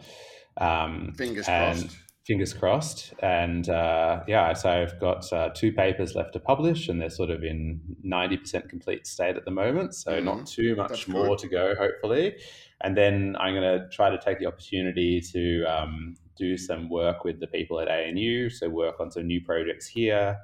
Um, 0.61 1.15
fingers 1.17 1.47
crossed. 1.47 1.97
Fingers 2.27 2.53
crossed. 2.53 3.15
And 3.23 3.69
uh, 3.69 4.23
yeah, 4.29 4.53
so 4.53 4.71
I've 4.71 5.01
got 5.01 5.33
uh, 5.33 5.51
two 5.55 5.73
papers 5.73 6.15
left 6.15 6.35
to 6.35 6.41
publish, 6.41 6.89
and 6.89 7.01
they're 7.01 7.11
sort 7.11 7.31
of 7.31 7.43
in 7.43 7.81
90% 8.05 8.69
complete 8.69 9.07
state 9.07 9.37
at 9.37 9.45
the 9.45 9.51
moment. 9.51 9.95
So 9.95 10.13
mm-hmm. 10.13 10.25
not 10.25 10.47
too 10.47 10.77
much 10.77 10.91
That's 10.91 11.09
more 11.09 11.29
good. 11.29 11.39
to 11.39 11.49
go, 11.49 11.75
hopefully. 11.79 12.37
And 12.83 12.97
then 12.97 13.35
I'm 13.41 13.55
going 13.55 13.81
to 13.81 13.89
try 13.89 14.11
to 14.11 14.19
take 14.19 14.39
the 14.39 14.47
opportunity 14.47 15.21
to 15.33 15.65
um, 15.65 16.17
do 16.37 16.57
some 16.57 16.89
work 16.89 17.25
with 17.25 17.41
the 17.41 17.47
people 17.47 17.81
at 17.81 17.89
ANU, 17.89 18.51
so 18.51 18.69
work 18.69 19.01
on 19.01 19.11
some 19.11 19.27
new 19.27 19.41
projects 19.41 19.87
here. 19.87 20.37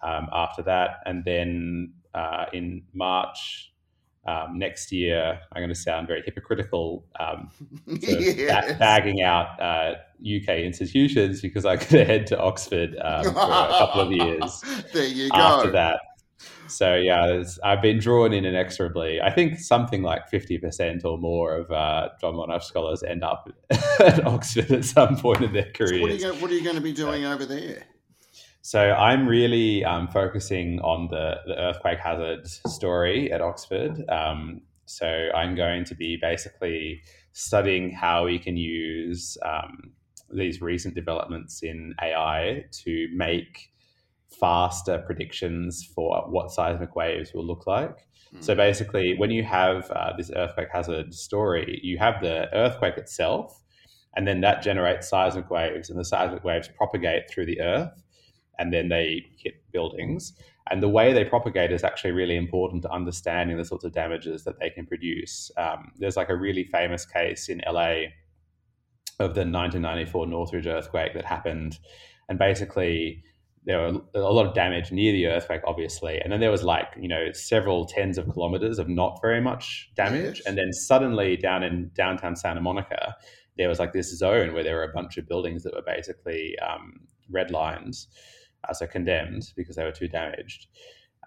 Um, 0.00 0.28
after 0.32 0.62
that, 0.62 1.00
and 1.06 1.24
then 1.24 1.92
uh, 2.14 2.46
in 2.52 2.84
March, 2.94 3.72
um, 4.26 4.58
next 4.58 4.92
year, 4.92 5.38
I'm 5.52 5.60
going 5.60 5.68
to 5.70 5.74
sound 5.74 6.06
very 6.06 6.22
hypocritical, 6.22 7.06
um, 7.18 7.50
yes. 7.86 8.78
bagging 8.78 9.22
out 9.22 9.60
uh, 9.60 9.94
UK 10.20 10.58
institutions 10.58 11.40
because 11.40 11.64
I 11.64 11.76
could 11.78 12.06
head 12.06 12.26
to 12.28 12.38
Oxford 12.38 12.96
um, 13.00 13.24
for 13.24 13.30
a 13.30 13.34
couple 13.34 14.00
of 14.02 14.12
years. 14.12 14.62
there 14.92 15.06
you 15.06 15.30
go. 15.30 15.36
After 15.36 15.70
that, 15.70 16.00
so 16.68 16.94
yeah, 16.94 17.42
I've 17.64 17.80
been 17.80 17.98
drawn 17.98 18.32
in 18.32 18.44
inexorably. 18.44 19.20
I 19.20 19.30
think 19.30 19.58
something 19.58 20.02
like 20.02 20.28
fifty 20.28 20.58
percent 20.58 21.04
or 21.04 21.18
more 21.18 21.56
of 21.56 21.70
uh, 21.70 22.10
John 22.20 22.34
Monash 22.34 22.64
scholars 22.64 23.02
end 23.02 23.24
up 23.24 23.48
at 24.00 24.24
Oxford 24.26 24.70
at 24.70 24.84
some 24.84 25.16
point 25.16 25.42
in 25.42 25.52
their 25.52 25.70
careers. 25.74 25.90
So 25.90 26.00
what, 26.00 26.10
are 26.10 26.14
you, 26.14 26.42
what, 26.42 26.50
are 26.50 26.54
you, 26.54 26.64
going 26.64 26.76
to 26.76 26.82
be 26.82 26.92
doing 26.92 27.24
over 27.24 27.46
there? 27.46 27.84
So 28.68 28.92
I'm 28.92 29.26
really 29.26 29.82
um, 29.82 30.08
focusing 30.08 30.78
on 30.80 31.08
the, 31.08 31.36
the 31.46 31.58
earthquake 31.58 32.00
hazard 32.00 32.46
story 32.46 33.32
at 33.32 33.40
Oxford. 33.40 34.04
Um, 34.10 34.60
so 34.84 35.06
I'm 35.06 35.54
going 35.54 35.84
to 35.84 35.94
be 35.94 36.18
basically 36.20 37.00
studying 37.32 37.90
how 37.90 38.26
we 38.26 38.38
can 38.38 38.58
use 38.58 39.38
um, 39.42 39.94
these 40.30 40.60
recent 40.60 40.94
developments 40.94 41.62
in 41.62 41.94
AI 42.02 42.66
to 42.84 43.08
make 43.14 43.70
faster 44.38 44.98
predictions 44.98 45.90
for 45.94 46.26
what 46.28 46.50
seismic 46.50 46.94
waves 46.94 47.32
will 47.32 47.46
look 47.46 47.66
like. 47.66 47.96
Mm. 48.34 48.44
So 48.44 48.54
basically, 48.54 49.16
when 49.16 49.30
you 49.30 49.44
have 49.44 49.90
uh, 49.92 50.12
this 50.14 50.30
earthquake 50.36 50.68
hazard 50.70 51.14
story, 51.14 51.80
you 51.82 51.96
have 51.96 52.20
the 52.20 52.54
earthquake 52.54 52.98
itself, 52.98 53.62
and 54.14 54.28
then 54.28 54.42
that 54.42 54.60
generates 54.60 55.08
seismic 55.08 55.48
waves, 55.48 55.88
and 55.88 55.98
the 55.98 56.04
seismic 56.04 56.44
waves 56.44 56.68
propagate 56.68 57.30
through 57.30 57.46
the 57.46 57.62
earth 57.62 58.02
and 58.58 58.72
then 58.72 58.88
they 58.88 59.26
hit 59.36 59.54
buildings. 59.72 60.32
And 60.70 60.82
the 60.82 60.88
way 60.88 61.12
they 61.12 61.24
propagate 61.24 61.72
is 61.72 61.84
actually 61.84 62.10
really 62.10 62.36
important 62.36 62.82
to 62.82 62.90
understanding 62.90 63.56
the 63.56 63.64
sorts 63.64 63.84
of 63.84 63.92
damages 63.92 64.44
that 64.44 64.58
they 64.60 64.70
can 64.70 64.86
produce. 64.86 65.50
Um, 65.56 65.92
there's 65.96 66.16
like 66.16 66.28
a 66.28 66.36
really 66.36 66.64
famous 66.64 67.06
case 67.06 67.48
in 67.48 67.62
LA 67.66 68.08
of 69.20 69.34
the 69.34 69.44
1994 69.44 70.26
Northridge 70.26 70.66
earthquake 70.66 71.14
that 71.14 71.24
happened. 71.24 71.78
And 72.28 72.38
basically, 72.38 73.24
there 73.64 73.80
were 73.80 74.00
a 74.14 74.32
lot 74.32 74.46
of 74.46 74.54
damage 74.54 74.92
near 74.92 75.12
the 75.12 75.26
earthquake, 75.26 75.62
obviously. 75.66 76.20
And 76.20 76.32
then 76.32 76.40
there 76.40 76.50
was 76.50 76.62
like, 76.62 76.88
you 77.00 77.08
know, 77.08 77.32
several 77.32 77.86
tens 77.86 78.18
of 78.18 78.30
kilometers 78.30 78.78
of 78.78 78.88
not 78.88 79.18
very 79.22 79.40
much 79.40 79.90
damage. 79.96 80.38
Yes. 80.38 80.46
And 80.46 80.58
then 80.58 80.72
suddenly 80.72 81.36
down 81.36 81.62
in 81.62 81.90
downtown 81.94 82.36
Santa 82.36 82.60
Monica, 82.60 83.16
there 83.56 83.68
was 83.68 83.78
like 83.78 83.92
this 83.92 84.16
zone 84.16 84.52
where 84.52 84.62
there 84.62 84.76
were 84.76 84.84
a 84.84 84.92
bunch 84.92 85.16
of 85.16 85.26
buildings 85.26 85.64
that 85.64 85.74
were 85.74 85.82
basically 85.82 86.58
um, 86.60 87.00
red 87.30 87.50
lines 87.50 88.08
uh, 88.68 88.72
so 88.72 88.86
condemned 88.86 89.52
because 89.56 89.76
they 89.76 89.84
were 89.84 89.92
too 89.92 90.08
damaged. 90.08 90.68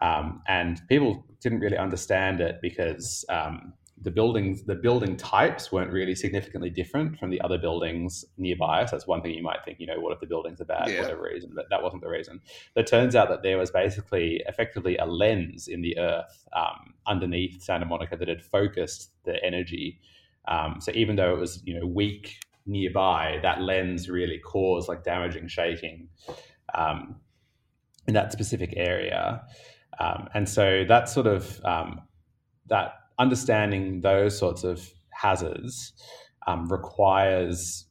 Um, 0.02 0.42
and 0.48 0.82
people 0.90 1.26
didn't 1.42 1.60
really 1.60 1.78
understand 1.78 2.42
it 2.42 2.60
because 2.62 3.24
um, 3.30 3.74
the 4.02 4.10
buildings, 4.10 4.64
the 4.64 4.76
building 4.76 5.16
types 5.16 5.72
weren't 5.72 5.92
really 5.92 6.16
significantly 6.16 6.72
different 6.72 7.20
from 7.20 7.30
the 7.30 7.40
other 7.42 7.58
buildings 7.58 8.26
nearby. 8.38 8.84
So 8.86 8.96
that's 8.96 9.06
one 9.06 9.22
thing 9.22 9.34
you 9.34 9.44
might 9.44 9.64
think, 9.64 9.80
you 9.80 9.86
know, 9.86 10.00
what 10.00 10.12
if 10.12 10.20
the 10.20 10.26
buildings 10.26 10.60
are 10.60 10.66
bad 10.66 10.88
yeah. 10.88 10.96
for 10.96 11.02
whatever 11.04 11.24
reason? 11.24 11.52
But 11.56 11.68
that 11.70 11.84
wasn't 11.84 12.02
the 12.02 12.10
reason. 12.10 12.42
But 12.74 12.86
it 12.86 12.88
turns 12.88 13.16
out 13.16 13.30
that 13.30 13.44
there 13.44 13.60
was 13.60 13.70
basically 13.70 14.42
effectively 14.48 14.98
a 14.98 15.06
lens 15.06 15.68
in 15.68 15.82
the 15.82 15.98
earth 16.00 16.48
um, 16.56 16.96
underneath 17.06 17.62
Santa 17.62 17.86
Monica 17.86 18.18
that 18.18 18.28
had 18.28 18.42
focused 18.42 19.12
the 19.24 19.44
energy. 19.44 20.00
Um, 20.48 20.78
so 20.80 20.92
even 20.96 21.16
though 21.16 21.36
it 21.36 21.40
was, 21.40 21.62
you 21.64 21.80
know, 21.80 21.86
weak 21.86 22.38
nearby, 22.66 23.40
that 23.44 23.62
lens 23.62 24.10
really 24.10 24.40
caused 24.40 24.90
like 24.90 25.04
damaging 25.04 25.48
shaking 25.48 26.08
um, 26.76 27.16
in 28.08 28.14
that 28.14 28.32
specific 28.32 28.74
area. 28.76 29.44
Um, 30.00 30.28
and 30.34 30.50
so 30.50 30.84
that 30.88 31.10
sort 31.10 31.28
of 31.28 31.60
um, 31.64 32.02
that 32.68 32.94
understanding 33.20 34.02
those 34.02 34.38
sorts 34.38 34.64
of 34.64 34.90
hazards 35.12 35.94
um, 36.48 36.68
requires 36.72 37.86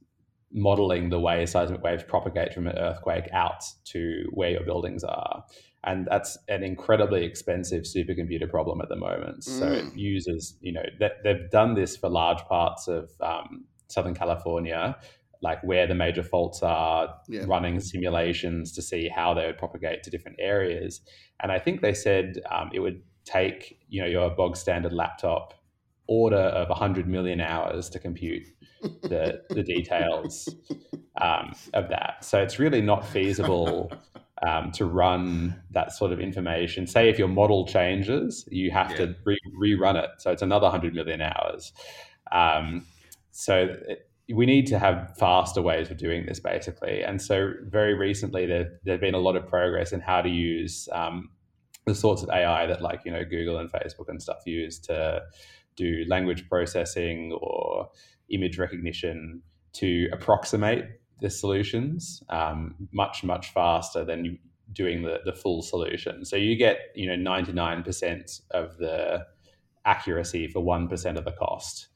modeling 0.53 1.11
the 1.11 1.21
way 1.21 1.47
seismic 1.47 1.83
waves 1.83 2.03
propagate 2.03 2.53
from 2.53 2.67
an 2.67 2.77
earthquake 2.77 3.29
out 3.33 3.63
to 3.85 4.25
where 4.33 4.51
your 4.51 4.65
buildings 4.65 5.05
are. 5.05 5.45
and 5.85 6.07
that's 6.11 6.37
an 6.49 6.63
incredibly 6.63 7.25
expensive 7.25 7.85
supercomputer 7.85 8.49
problem 8.51 8.81
at 8.83 8.89
the 8.89 8.97
moment. 8.97 9.43
So 9.45 9.67
mm. 9.67 9.89
it 9.89 9.97
uses, 9.97 10.57
you 10.61 10.73
know, 10.73 10.83
they've 11.25 11.51
done 11.51 11.75
this 11.75 11.97
for 11.97 12.11
large 12.11 12.43
parts 12.49 12.87
of 12.87 13.11
um, 13.21 13.65
Southern 13.89 14.15
California, 14.15 14.97
like 15.43 15.63
where 15.63 15.87
the 15.87 15.95
major 15.95 16.23
faults 16.23 16.63
are, 16.63 17.15
yeah. 17.29 17.45
running 17.47 17.81
simulations 17.81 18.73
to 18.73 18.83
see 18.83 19.09
how 19.09 19.35
they 19.35 19.47
would 19.47 19.59
propagate 19.59 20.03
to 20.03 20.11
different 20.11 20.37
areas. 20.41 21.01
And 21.43 21.51
I 21.51 21.59
think 21.59 21.81
they 21.81 21.95
said 21.95 22.41
um, 22.51 22.71
it 22.75 22.81
would 22.81 23.03
take, 23.25 23.79
you 23.89 24.03
know, 24.03 24.09
your 24.09 24.31
bog 24.31 24.57
standard 24.57 24.93
laptop 24.93 25.55
order 26.07 26.37
of 26.37 26.69
100 26.69 27.07
million 27.07 27.41
hours 27.41 27.89
to 27.89 27.99
compute 27.99 28.47
the, 29.03 29.43
the 29.51 29.63
details 29.63 30.49
um, 31.21 31.53
of 31.73 31.89
that. 31.89 32.25
So 32.25 32.43
it's 32.43 32.59
really 32.59 32.83
not 32.83 33.07
feasible 33.07 33.93
um, 34.47 34.73
to 34.73 34.87
run 34.87 35.63
that 35.71 35.93
sort 35.93 36.13
of 36.13 36.21
information. 36.21 36.87
Say 36.87 37.09
if 37.09 37.19
your 37.19 37.29
model 37.29 37.67
changes, 37.67 38.47
you 38.51 38.71
have 38.73 38.91
yeah. 38.91 38.97
to 38.97 39.17
re- 39.25 39.39
rerun 39.59 40.03
it. 40.03 40.11
So 40.19 40.31
it's 40.31 40.43
another 40.43 40.65
100 40.65 40.95
million 40.95 41.21
hours. 41.21 41.73
Um, 42.33 42.87
so 43.31 43.77
it, 43.89 44.10
we 44.35 44.47
need 44.47 44.67
to 44.69 44.79
have 44.79 45.17
faster 45.19 45.63
ways 45.63 45.91
of 45.91 45.97
doing 45.97 46.27
this, 46.27 46.41
basically. 46.41 47.03
And 47.03 47.21
so 47.21 47.53
very 47.65 47.95
recently, 47.95 48.47
there 48.47 48.79
there's 48.85 49.01
been 49.01 49.15
a 49.15 49.19
lot 49.19 49.37
of 49.37 49.47
progress 49.47 49.93
in 49.93 50.01
how 50.01 50.23
to 50.23 50.29
use 50.29 50.89
um, 50.93 51.31
the 51.87 51.95
sorts 51.95 52.23
of 52.23 52.31
AI 52.31 52.67
that, 52.67 52.81
like 52.83 53.01
you 53.05 53.13
know, 53.13 53.25
Google 53.25 53.59
and 53.59 53.71
Facebook 53.71 54.09
and 54.09 54.23
stuff 54.23 54.39
use 54.47 54.79
to 54.81 55.23
do 55.77 56.05
language 56.09 56.49
processing 56.49 57.33
or 57.41 57.89
image 58.31 58.59
recognition 58.59 59.43
to 59.73 60.09
approximate 60.13 60.85
the 61.21 61.31
solutions 61.31 62.23
um, 62.31 62.75
much 62.93 63.23
much 63.23 63.53
faster 63.53 64.05
than 64.05 64.39
doing 64.73 65.03
the, 65.03 65.19
the 65.25 65.33
full 65.33 65.63
solution. 65.63 66.25
So 66.25 66.37
you 66.37 66.57
get 66.57 66.79
you 66.95 67.07
know 67.07 67.17
ninety 67.17 67.53
nine 67.53 67.83
percent 67.83 68.41
of 68.51 68.79
the 68.79 69.27
accuracy 69.85 70.49
for 70.49 70.61
one 70.61 70.89
percent 70.89 71.19
of 71.19 71.25
the 71.25 71.33
cost. 71.33 71.89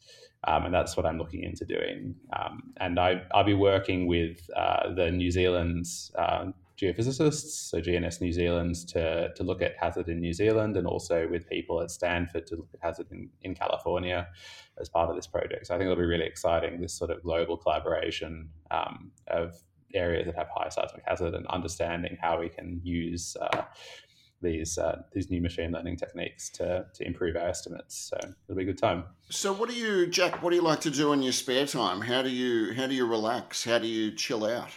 Um, 0.47 0.67
and 0.67 0.75
that's 0.75 0.97
what 0.97 1.07
I'm 1.07 1.19
looking 1.19 1.43
into 1.43 1.65
doing. 1.65 2.15
Um, 2.39 2.73
and 2.79 2.99
I, 2.99 3.23
will 3.35 3.45
be 3.45 3.55
working 3.55 4.07
with 4.07 4.49
uh, 4.55 4.93
the 4.95 5.11
New 5.11 5.31
Zealand 5.31 5.87
uh, 6.19 6.47
geophysicists, 6.81 7.71
so 7.71 7.81
GNS 7.81 8.21
New 8.21 8.33
Zealand, 8.33 8.75
to, 8.89 9.33
to 9.35 9.43
look 9.43 9.63
at 9.63 9.73
hazard 9.79 10.09
in 10.09 10.21
New 10.21 10.33
Zealand 10.33 10.77
and 10.77 10.87
also 10.87 11.29
with 11.29 11.49
people 11.49 11.81
at 11.81 11.91
Stanford 11.91 12.47
to 12.49 12.57
look 12.57 12.69
at 12.75 12.81
hazard 12.83 13.07
in, 13.11 13.31
in 13.43 13.55
California 13.55 14.29
as 14.79 14.89
part 14.89 15.09
of 15.09 15.17
this 15.17 15.27
project. 15.27 15.67
So 15.67 15.75
I 15.75 15.79
think 15.79 15.87
it'll 15.87 16.03
be 16.03 16.07
really 16.07 16.27
exciting, 16.27 16.81
this 16.81 16.93
sort 16.93 17.11
of 17.11 17.23
global 17.23 17.57
collaboration 17.57 18.51
um, 18.71 19.13
of 19.29 19.55
areas 19.95 20.27
that 20.27 20.37
have 20.37 20.49
high 20.55 20.69
seismic 20.69 21.05
hazard 21.07 21.35
and 21.35 21.47
understanding 21.47 22.19
how 22.21 22.41
we 22.41 22.49
can 22.49 22.81
use 22.83 23.37
uh, 23.41 23.63
these 24.45 24.79
uh, 24.79 25.03
these 25.13 25.31
new 25.31 25.41
machine 25.41 25.73
learning 25.73 25.97
techniques 25.97 26.49
to, 26.51 26.87
to 26.95 27.07
improve 27.07 27.35
our 27.35 27.49
estimates. 27.49 27.97
So 28.11 28.17
it'll 28.17 28.57
be 28.57 28.63
a 28.63 28.67
good 28.67 28.79
time. 28.79 29.05
So 29.31 29.53
what 29.53 29.69
do 29.69 29.75
you, 29.75 30.07
Jack? 30.07 30.43
What 30.43 30.51
do 30.51 30.57
you 30.57 30.63
like 30.63 30.81
to 30.83 30.91
do 30.91 31.13
in 31.13 31.23
your 31.23 31.33
spare 31.33 31.67
time? 31.67 32.03
How 32.03 32.23
do 32.23 32.31
you 32.31 32.75
how 32.75 32.87
do 32.87 32.95
you 32.95 33.07
relax? 33.07 33.65
How 33.65 33.79
do 33.79 33.89
you 33.89 34.13
chill 34.13 34.45
out? 34.45 34.71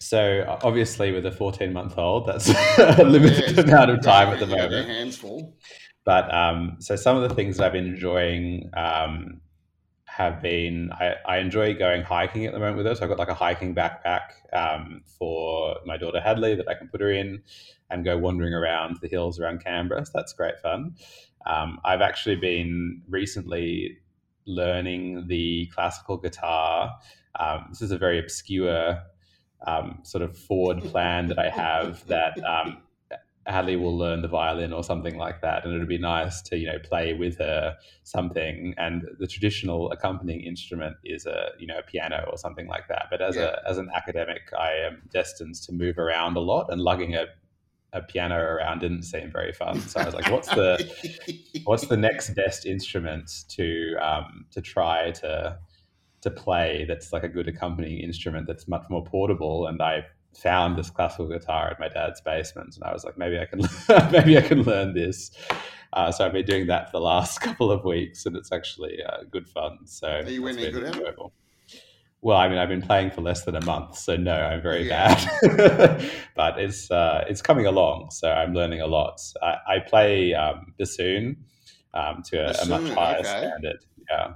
So 0.00 0.44
obviously, 0.62 1.12
with 1.12 1.24
a 1.26 1.32
14 1.32 1.72
month 1.72 1.96
old, 1.96 2.26
that's 2.26 2.48
a 2.78 3.04
limited 3.04 3.56
yeah, 3.56 3.62
amount 3.62 3.90
of 3.90 4.02
time 4.02 4.28
at 4.28 4.40
the 4.40 4.46
moment. 4.46 4.88
Hands 4.88 5.16
full. 5.16 5.56
But 6.04 6.32
um, 6.34 6.76
so 6.80 6.96
some 6.96 7.16
of 7.16 7.28
the 7.28 7.34
things 7.34 7.56
that 7.56 7.66
I've 7.66 7.72
been 7.72 7.86
enjoying 7.86 8.70
um, 8.76 9.40
have 10.18 10.42
been 10.42 10.90
I, 10.98 11.14
I, 11.24 11.38
enjoy 11.38 11.74
going 11.74 12.02
hiking 12.02 12.44
at 12.44 12.52
the 12.52 12.58
moment 12.58 12.76
with 12.76 12.86
her. 12.86 12.96
So 12.96 13.04
I've 13.04 13.08
got 13.08 13.20
like 13.20 13.28
a 13.28 13.34
hiking 13.34 13.72
backpack 13.72 14.30
um, 14.52 15.02
for 15.16 15.76
my 15.86 15.96
daughter 15.96 16.20
Hadley 16.20 16.56
that 16.56 16.68
I 16.68 16.74
can 16.74 16.88
put 16.88 17.00
her 17.00 17.12
in 17.12 17.40
and 17.88 18.04
go 18.04 18.18
wandering 18.18 18.52
around 18.52 18.98
the 19.00 19.06
hills 19.06 19.38
around 19.38 19.62
Canberra. 19.62 20.04
So 20.04 20.10
that's 20.12 20.32
great 20.32 20.58
fun. 20.58 20.96
Um, 21.46 21.78
I've 21.84 22.00
actually 22.00 22.34
been 22.34 23.00
recently 23.08 23.98
learning 24.44 25.28
the 25.28 25.70
classical 25.72 26.16
guitar. 26.16 26.98
Um, 27.38 27.66
this 27.68 27.80
is 27.80 27.92
a 27.92 27.98
very 27.98 28.18
obscure 28.18 29.00
um, 29.68 30.00
sort 30.02 30.22
of 30.22 30.36
forward 30.36 30.82
plan 30.82 31.28
that 31.28 31.38
I 31.38 31.48
have 31.48 32.04
that 32.08 32.36
um, 32.44 32.78
Hadley 33.48 33.76
will 33.76 33.96
learn 33.96 34.22
the 34.22 34.28
violin 34.28 34.72
or 34.72 34.84
something 34.84 35.16
like 35.16 35.40
that, 35.40 35.64
and 35.64 35.74
it'd 35.74 35.88
be 35.88 35.98
nice 35.98 36.42
to 36.42 36.58
you 36.58 36.66
know 36.66 36.78
play 36.78 37.14
with 37.14 37.38
her 37.38 37.76
something. 38.04 38.74
And 38.76 39.04
the 39.18 39.26
traditional 39.26 39.90
accompanying 39.90 40.40
instrument 40.40 40.96
is 41.04 41.26
a 41.26 41.50
you 41.58 41.66
know 41.66 41.78
a 41.78 41.82
piano 41.82 42.28
or 42.30 42.36
something 42.38 42.66
like 42.66 42.88
that. 42.88 43.06
But 43.10 43.22
as 43.22 43.36
yeah. 43.36 43.56
a 43.64 43.68
as 43.68 43.78
an 43.78 43.88
academic, 43.94 44.52
I 44.58 44.72
am 44.86 45.02
destined 45.12 45.54
to 45.62 45.72
move 45.72 45.98
around 45.98 46.36
a 46.36 46.40
lot, 46.40 46.66
and 46.70 46.80
lugging 46.80 47.14
a 47.14 47.26
a 47.94 48.02
piano 48.02 48.36
around 48.36 48.80
didn't 48.80 49.02
seem 49.02 49.32
very 49.32 49.52
fun. 49.52 49.80
So 49.80 50.00
I 50.00 50.04
was 50.04 50.14
like, 50.14 50.30
what's 50.30 50.48
the 50.48 51.42
what's 51.64 51.86
the 51.86 51.96
next 51.96 52.34
best 52.34 52.66
instrument 52.66 53.44
to 53.50 53.96
um, 54.00 54.44
to 54.52 54.60
try 54.60 55.10
to 55.12 55.58
to 56.20 56.30
play 56.30 56.84
that's 56.88 57.12
like 57.12 57.22
a 57.22 57.28
good 57.28 57.48
accompanying 57.48 58.00
instrument 58.00 58.46
that's 58.46 58.66
much 58.66 58.82
more 58.90 59.04
portable 59.04 59.68
and 59.68 59.80
I 59.80 60.04
found 60.38 60.78
this 60.78 60.90
classical 60.90 61.28
guitar 61.28 61.70
in 61.70 61.76
my 61.80 61.88
dad's 61.88 62.20
basement 62.20 62.74
and 62.76 62.84
I 62.84 62.92
was 62.92 63.04
like 63.04 63.18
maybe 63.18 63.38
I 63.38 63.44
can 63.44 63.60
maybe 64.12 64.38
I 64.38 64.40
can 64.40 64.62
learn 64.62 64.94
this 64.94 65.30
uh, 65.92 66.12
so 66.12 66.24
I've 66.24 66.32
been 66.32 66.44
doing 66.44 66.66
that 66.68 66.86
for 66.86 66.98
the 66.98 67.04
last 67.04 67.40
couple 67.42 67.70
of 67.70 67.84
weeks 67.84 68.26
and 68.26 68.36
it's 68.36 68.52
actually 68.52 68.98
uh, 69.02 69.24
good 69.30 69.48
fun 69.48 69.78
so 69.84 70.08
are 70.08 70.28
you 70.28 70.42
winning 70.42 70.72
good 70.72 70.84
enjoyable. 70.84 71.32
Well, 72.20 72.36
I 72.36 72.48
mean, 72.48 72.58
I've 72.58 72.68
been 72.68 72.82
playing 72.82 73.12
for 73.12 73.20
less 73.20 73.44
than 73.44 73.54
a 73.54 73.64
month, 73.64 73.96
so 73.96 74.16
no, 74.16 74.34
I'm 74.34 74.60
very 74.60 74.88
yeah. 74.88 75.14
bad. 75.14 76.10
but 76.34 76.58
it's 76.58 76.90
uh, 76.90 77.24
it's 77.28 77.40
coming 77.40 77.66
along, 77.66 78.10
so 78.10 78.28
I'm 78.28 78.54
learning 78.54 78.80
a 78.80 78.88
lot. 78.88 79.20
I, 79.40 79.56
I 79.68 79.78
play 79.78 80.34
um, 80.34 80.74
bassoon 80.76 81.44
um, 81.94 82.22
to 82.24 82.42
a, 82.42 82.46
bassoon, 82.48 82.72
a, 82.72 82.80
much 82.80 82.92
higher 82.92 83.18
okay. 83.18 83.28
standard. 83.28 83.84
Yeah. 84.10 84.32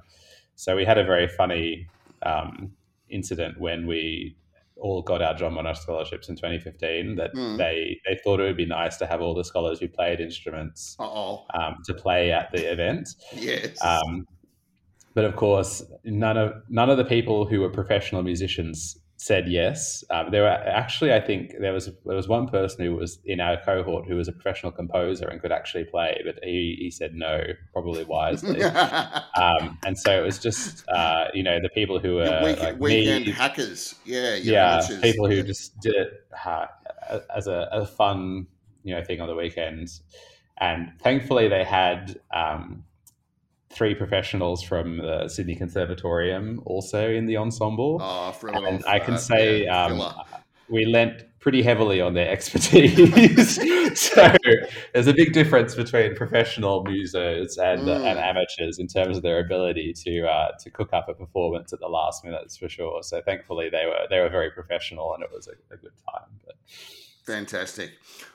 So 0.55 0.77
we 0.77 0.85
had 0.85 0.97
a 0.97 1.05
very 1.05 1.27
funny 1.27 1.89
um, 2.23 2.73
incident 3.09 3.61
when 3.61 3.89
we 3.89 4.37
all 4.83 5.01
got 5.01 5.23
our 5.23 5.35
John 5.35 5.55
Monash 5.55 5.79
scholarships 5.79 6.29
in 6.29 6.37
2015 6.37 7.17
that 7.17 7.35
mm. 7.35 7.57
they 7.57 8.01
they 8.07 8.19
thought 8.23 8.41
it 8.41 8.45
would 8.45 8.57
be 8.57 8.67
nice 8.67 8.97
to 8.99 9.07
have 9.07 9.23
all 9.23 9.35
the 9.35 9.45
scholars 9.45 9.79
who 9.81 9.89
played 9.89 10.21
instruments 10.21 10.97
um, 10.99 11.77
to 11.87 11.95
play 11.95 12.33
at 12.33 12.51
the 12.53 12.71
event. 12.71 13.09
Yes. 13.33 13.81
Um, 13.83 14.27
but 15.15 15.25
of 15.25 15.37
course, 15.37 15.83
none 16.05 16.37
of 16.37 16.53
none 16.69 16.91
of 16.91 16.97
the 16.97 17.05
people 17.05 17.47
who 17.47 17.61
were 17.61 17.71
professional 17.71 18.23
musicians 18.23 18.99
said 19.23 19.47
yes. 19.49 20.03
Um, 20.11 20.33
there 20.33 20.43
were 20.43 20.49
actually, 20.49 21.13
I 21.13 21.21
think, 21.21 21.53
there 21.61 21.73
was 21.73 21.87
there 22.05 22.17
was 22.17 22.27
one 22.27 22.49
person 22.49 22.85
who 22.85 22.97
was 22.97 23.21
in 23.25 23.39
our 23.39 23.57
cohort 23.65 24.09
who 24.09 24.17
was 24.17 24.27
a 24.27 24.33
professional 24.33 24.73
composer 24.73 25.29
and 25.29 25.41
could 25.41 25.53
actually 25.53 25.85
play, 25.85 26.21
but 26.25 26.43
he, 26.43 26.77
he 26.81 26.91
said 26.91 27.15
no, 27.15 27.41
probably 27.73 28.03
wisely. 28.03 28.61
um, 28.65 29.79
and 29.87 29.97
so 29.97 30.19
it 30.19 30.25
was 30.25 30.41
just 30.41 30.85
uh, 30.89 31.27
you 31.33 31.45
know 31.45 31.61
the 31.63 31.69
people 31.69 32.01
who 32.01 32.17
were 32.17 32.41
weekend, 32.43 32.61
like 32.61 32.81
weekend 32.81 33.27
me, 33.27 33.31
hackers, 33.31 33.95
yeah, 34.05 34.35
yeah, 34.35 34.85
people 35.01 35.29
who 35.29 35.45
just 35.45 35.79
did 35.79 35.95
it 35.95 36.27
uh, 36.45 36.67
as 37.33 37.47
a, 37.47 37.69
a 37.71 37.87
fun 37.87 38.49
you 38.83 38.93
know 38.93 39.05
thing 39.05 39.21
on 39.21 39.29
the 39.29 39.37
weekends. 39.37 40.03
And 40.59 40.91
thankfully, 41.01 41.47
they 41.47 41.63
had 41.63 42.21
um, 42.35 42.85
three 43.73 43.95
professionals 43.95 44.63
from 44.63 44.99
the 44.99 45.29
Sydney 45.29 45.57
Conservatorium 45.57 46.63
also 46.67 47.11
in 47.11 47.27
the 47.27 47.37
ensemble. 47.37 47.99
Oh, 48.01 48.35
and 48.49 48.85
I 48.87 48.99
can 48.99 49.19
say 49.19 49.65
yeah, 49.65 49.85
um, 49.85 50.15
we 50.69 50.87
lent 50.87 51.25
pretty 51.41 51.63
heavily 51.63 52.01
on 52.01 52.15
their 52.15 52.29
expertise. 52.29 53.55
so 54.01 54.33
there's 54.93 55.09
a 55.09 55.13
big 55.13 55.33
difference 55.33 55.75
between 55.75 56.15
professional 56.15 56.85
musos 56.85 57.59
and, 57.59 57.83
mm. 57.83 57.89
uh, 57.89 58.05
and 58.05 58.19
amateurs 58.19 58.79
in 58.79 58.87
terms 58.87 59.17
of 59.17 59.23
their 59.23 59.41
ability 59.41 59.93
to 59.93 60.25
uh, 60.27 60.53
to 60.61 60.71
cook 60.71 60.91
up 60.93 61.09
a 61.09 61.15
performance 61.15 61.73
at 61.73 61.81
the 61.81 61.89
last 61.89 62.25
minutes 62.25 62.57
for 62.57 62.69
sure. 62.69 63.03
So 63.03 63.21
thankfully 63.23 63.69
they 63.71 63.87
were 63.87 64.07
they 64.09 64.21
were 64.21 64.31
very 64.31 64.51
professional 64.51 65.15
and 65.15 65.23
it 65.23 65.31
was 65.33 65.49
a, 65.49 65.75
a 65.75 65.77
good 65.77 65.93
time. 66.11 66.29
But. 66.47 66.55
Fantastic. 67.27 67.93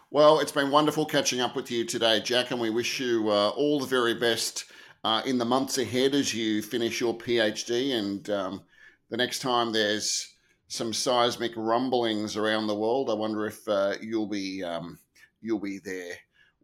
Well, 0.09 0.39
it's 0.39 0.53
been 0.53 0.71
wonderful 0.71 1.05
catching 1.05 1.41
up 1.41 1.55
with 1.55 1.69
you 1.69 1.83
today, 1.83 2.21
Jack, 2.21 2.51
and 2.51 2.61
we 2.61 2.69
wish 2.69 2.99
you 2.99 3.29
uh, 3.29 3.49
all 3.49 3.79
the 3.79 3.85
very 3.85 4.13
best 4.13 4.63
uh, 5.07 5.21
in 5.21 5.37
the 5.37 5.45
months 5.45 5.77
ahead 5.77 6.13
as 6.13 6.33
you 6.33 6.61
finish 6.61 6.99
your 6.99 7.17
PhD. 7.17 7.97
And 7.97 8.29
um, 8.29 8.61
the 9.09 9.15
next 9.15 9.39
time 9.39 9.71
there's 9.71 10.35
some 10.67 10.91
seismic 10.91 11.53
rumblings 11.55 12.35
around 12.35 12.67
the 12.67 12.75
world, 12.75 13.09
I 13.09 13.13
wonder 13.13 13.45
if 13.45 13.65
uh, 13.69 13.93
you'll 14.01 14.27
be 14.27 14.61
um, 14.65 14.99
you'll 15.41 15.61
be 15.61 15.79
there 15.79 16.15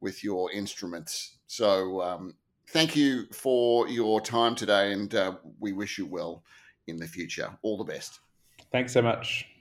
with 0.01 0.25
your 0.25 0.51
instruments. 0.51 1.38
So 1.47 2.01
um, 2.01 2.34
thank 2.67 2.97
you 2.97 3.27
for 3.32 3.88
your 3.88 4.19
time 4.19 4.56
today, 4.56 4.91
and 4.91 5.15
uh, 5.15 5.36
we 5.62 5.71
wish 5.71 5.97
you 5.97 6.06
well 6.06 6.43
in 6.88 6.97
the 6.97 7.08
future. 7.08 7.49
All 7.62 7.77
the 7.77 7.86
best. 7.86 8.19
Thanks 8.73 8.91
so 8.91 9.01
much. 9.01 9.52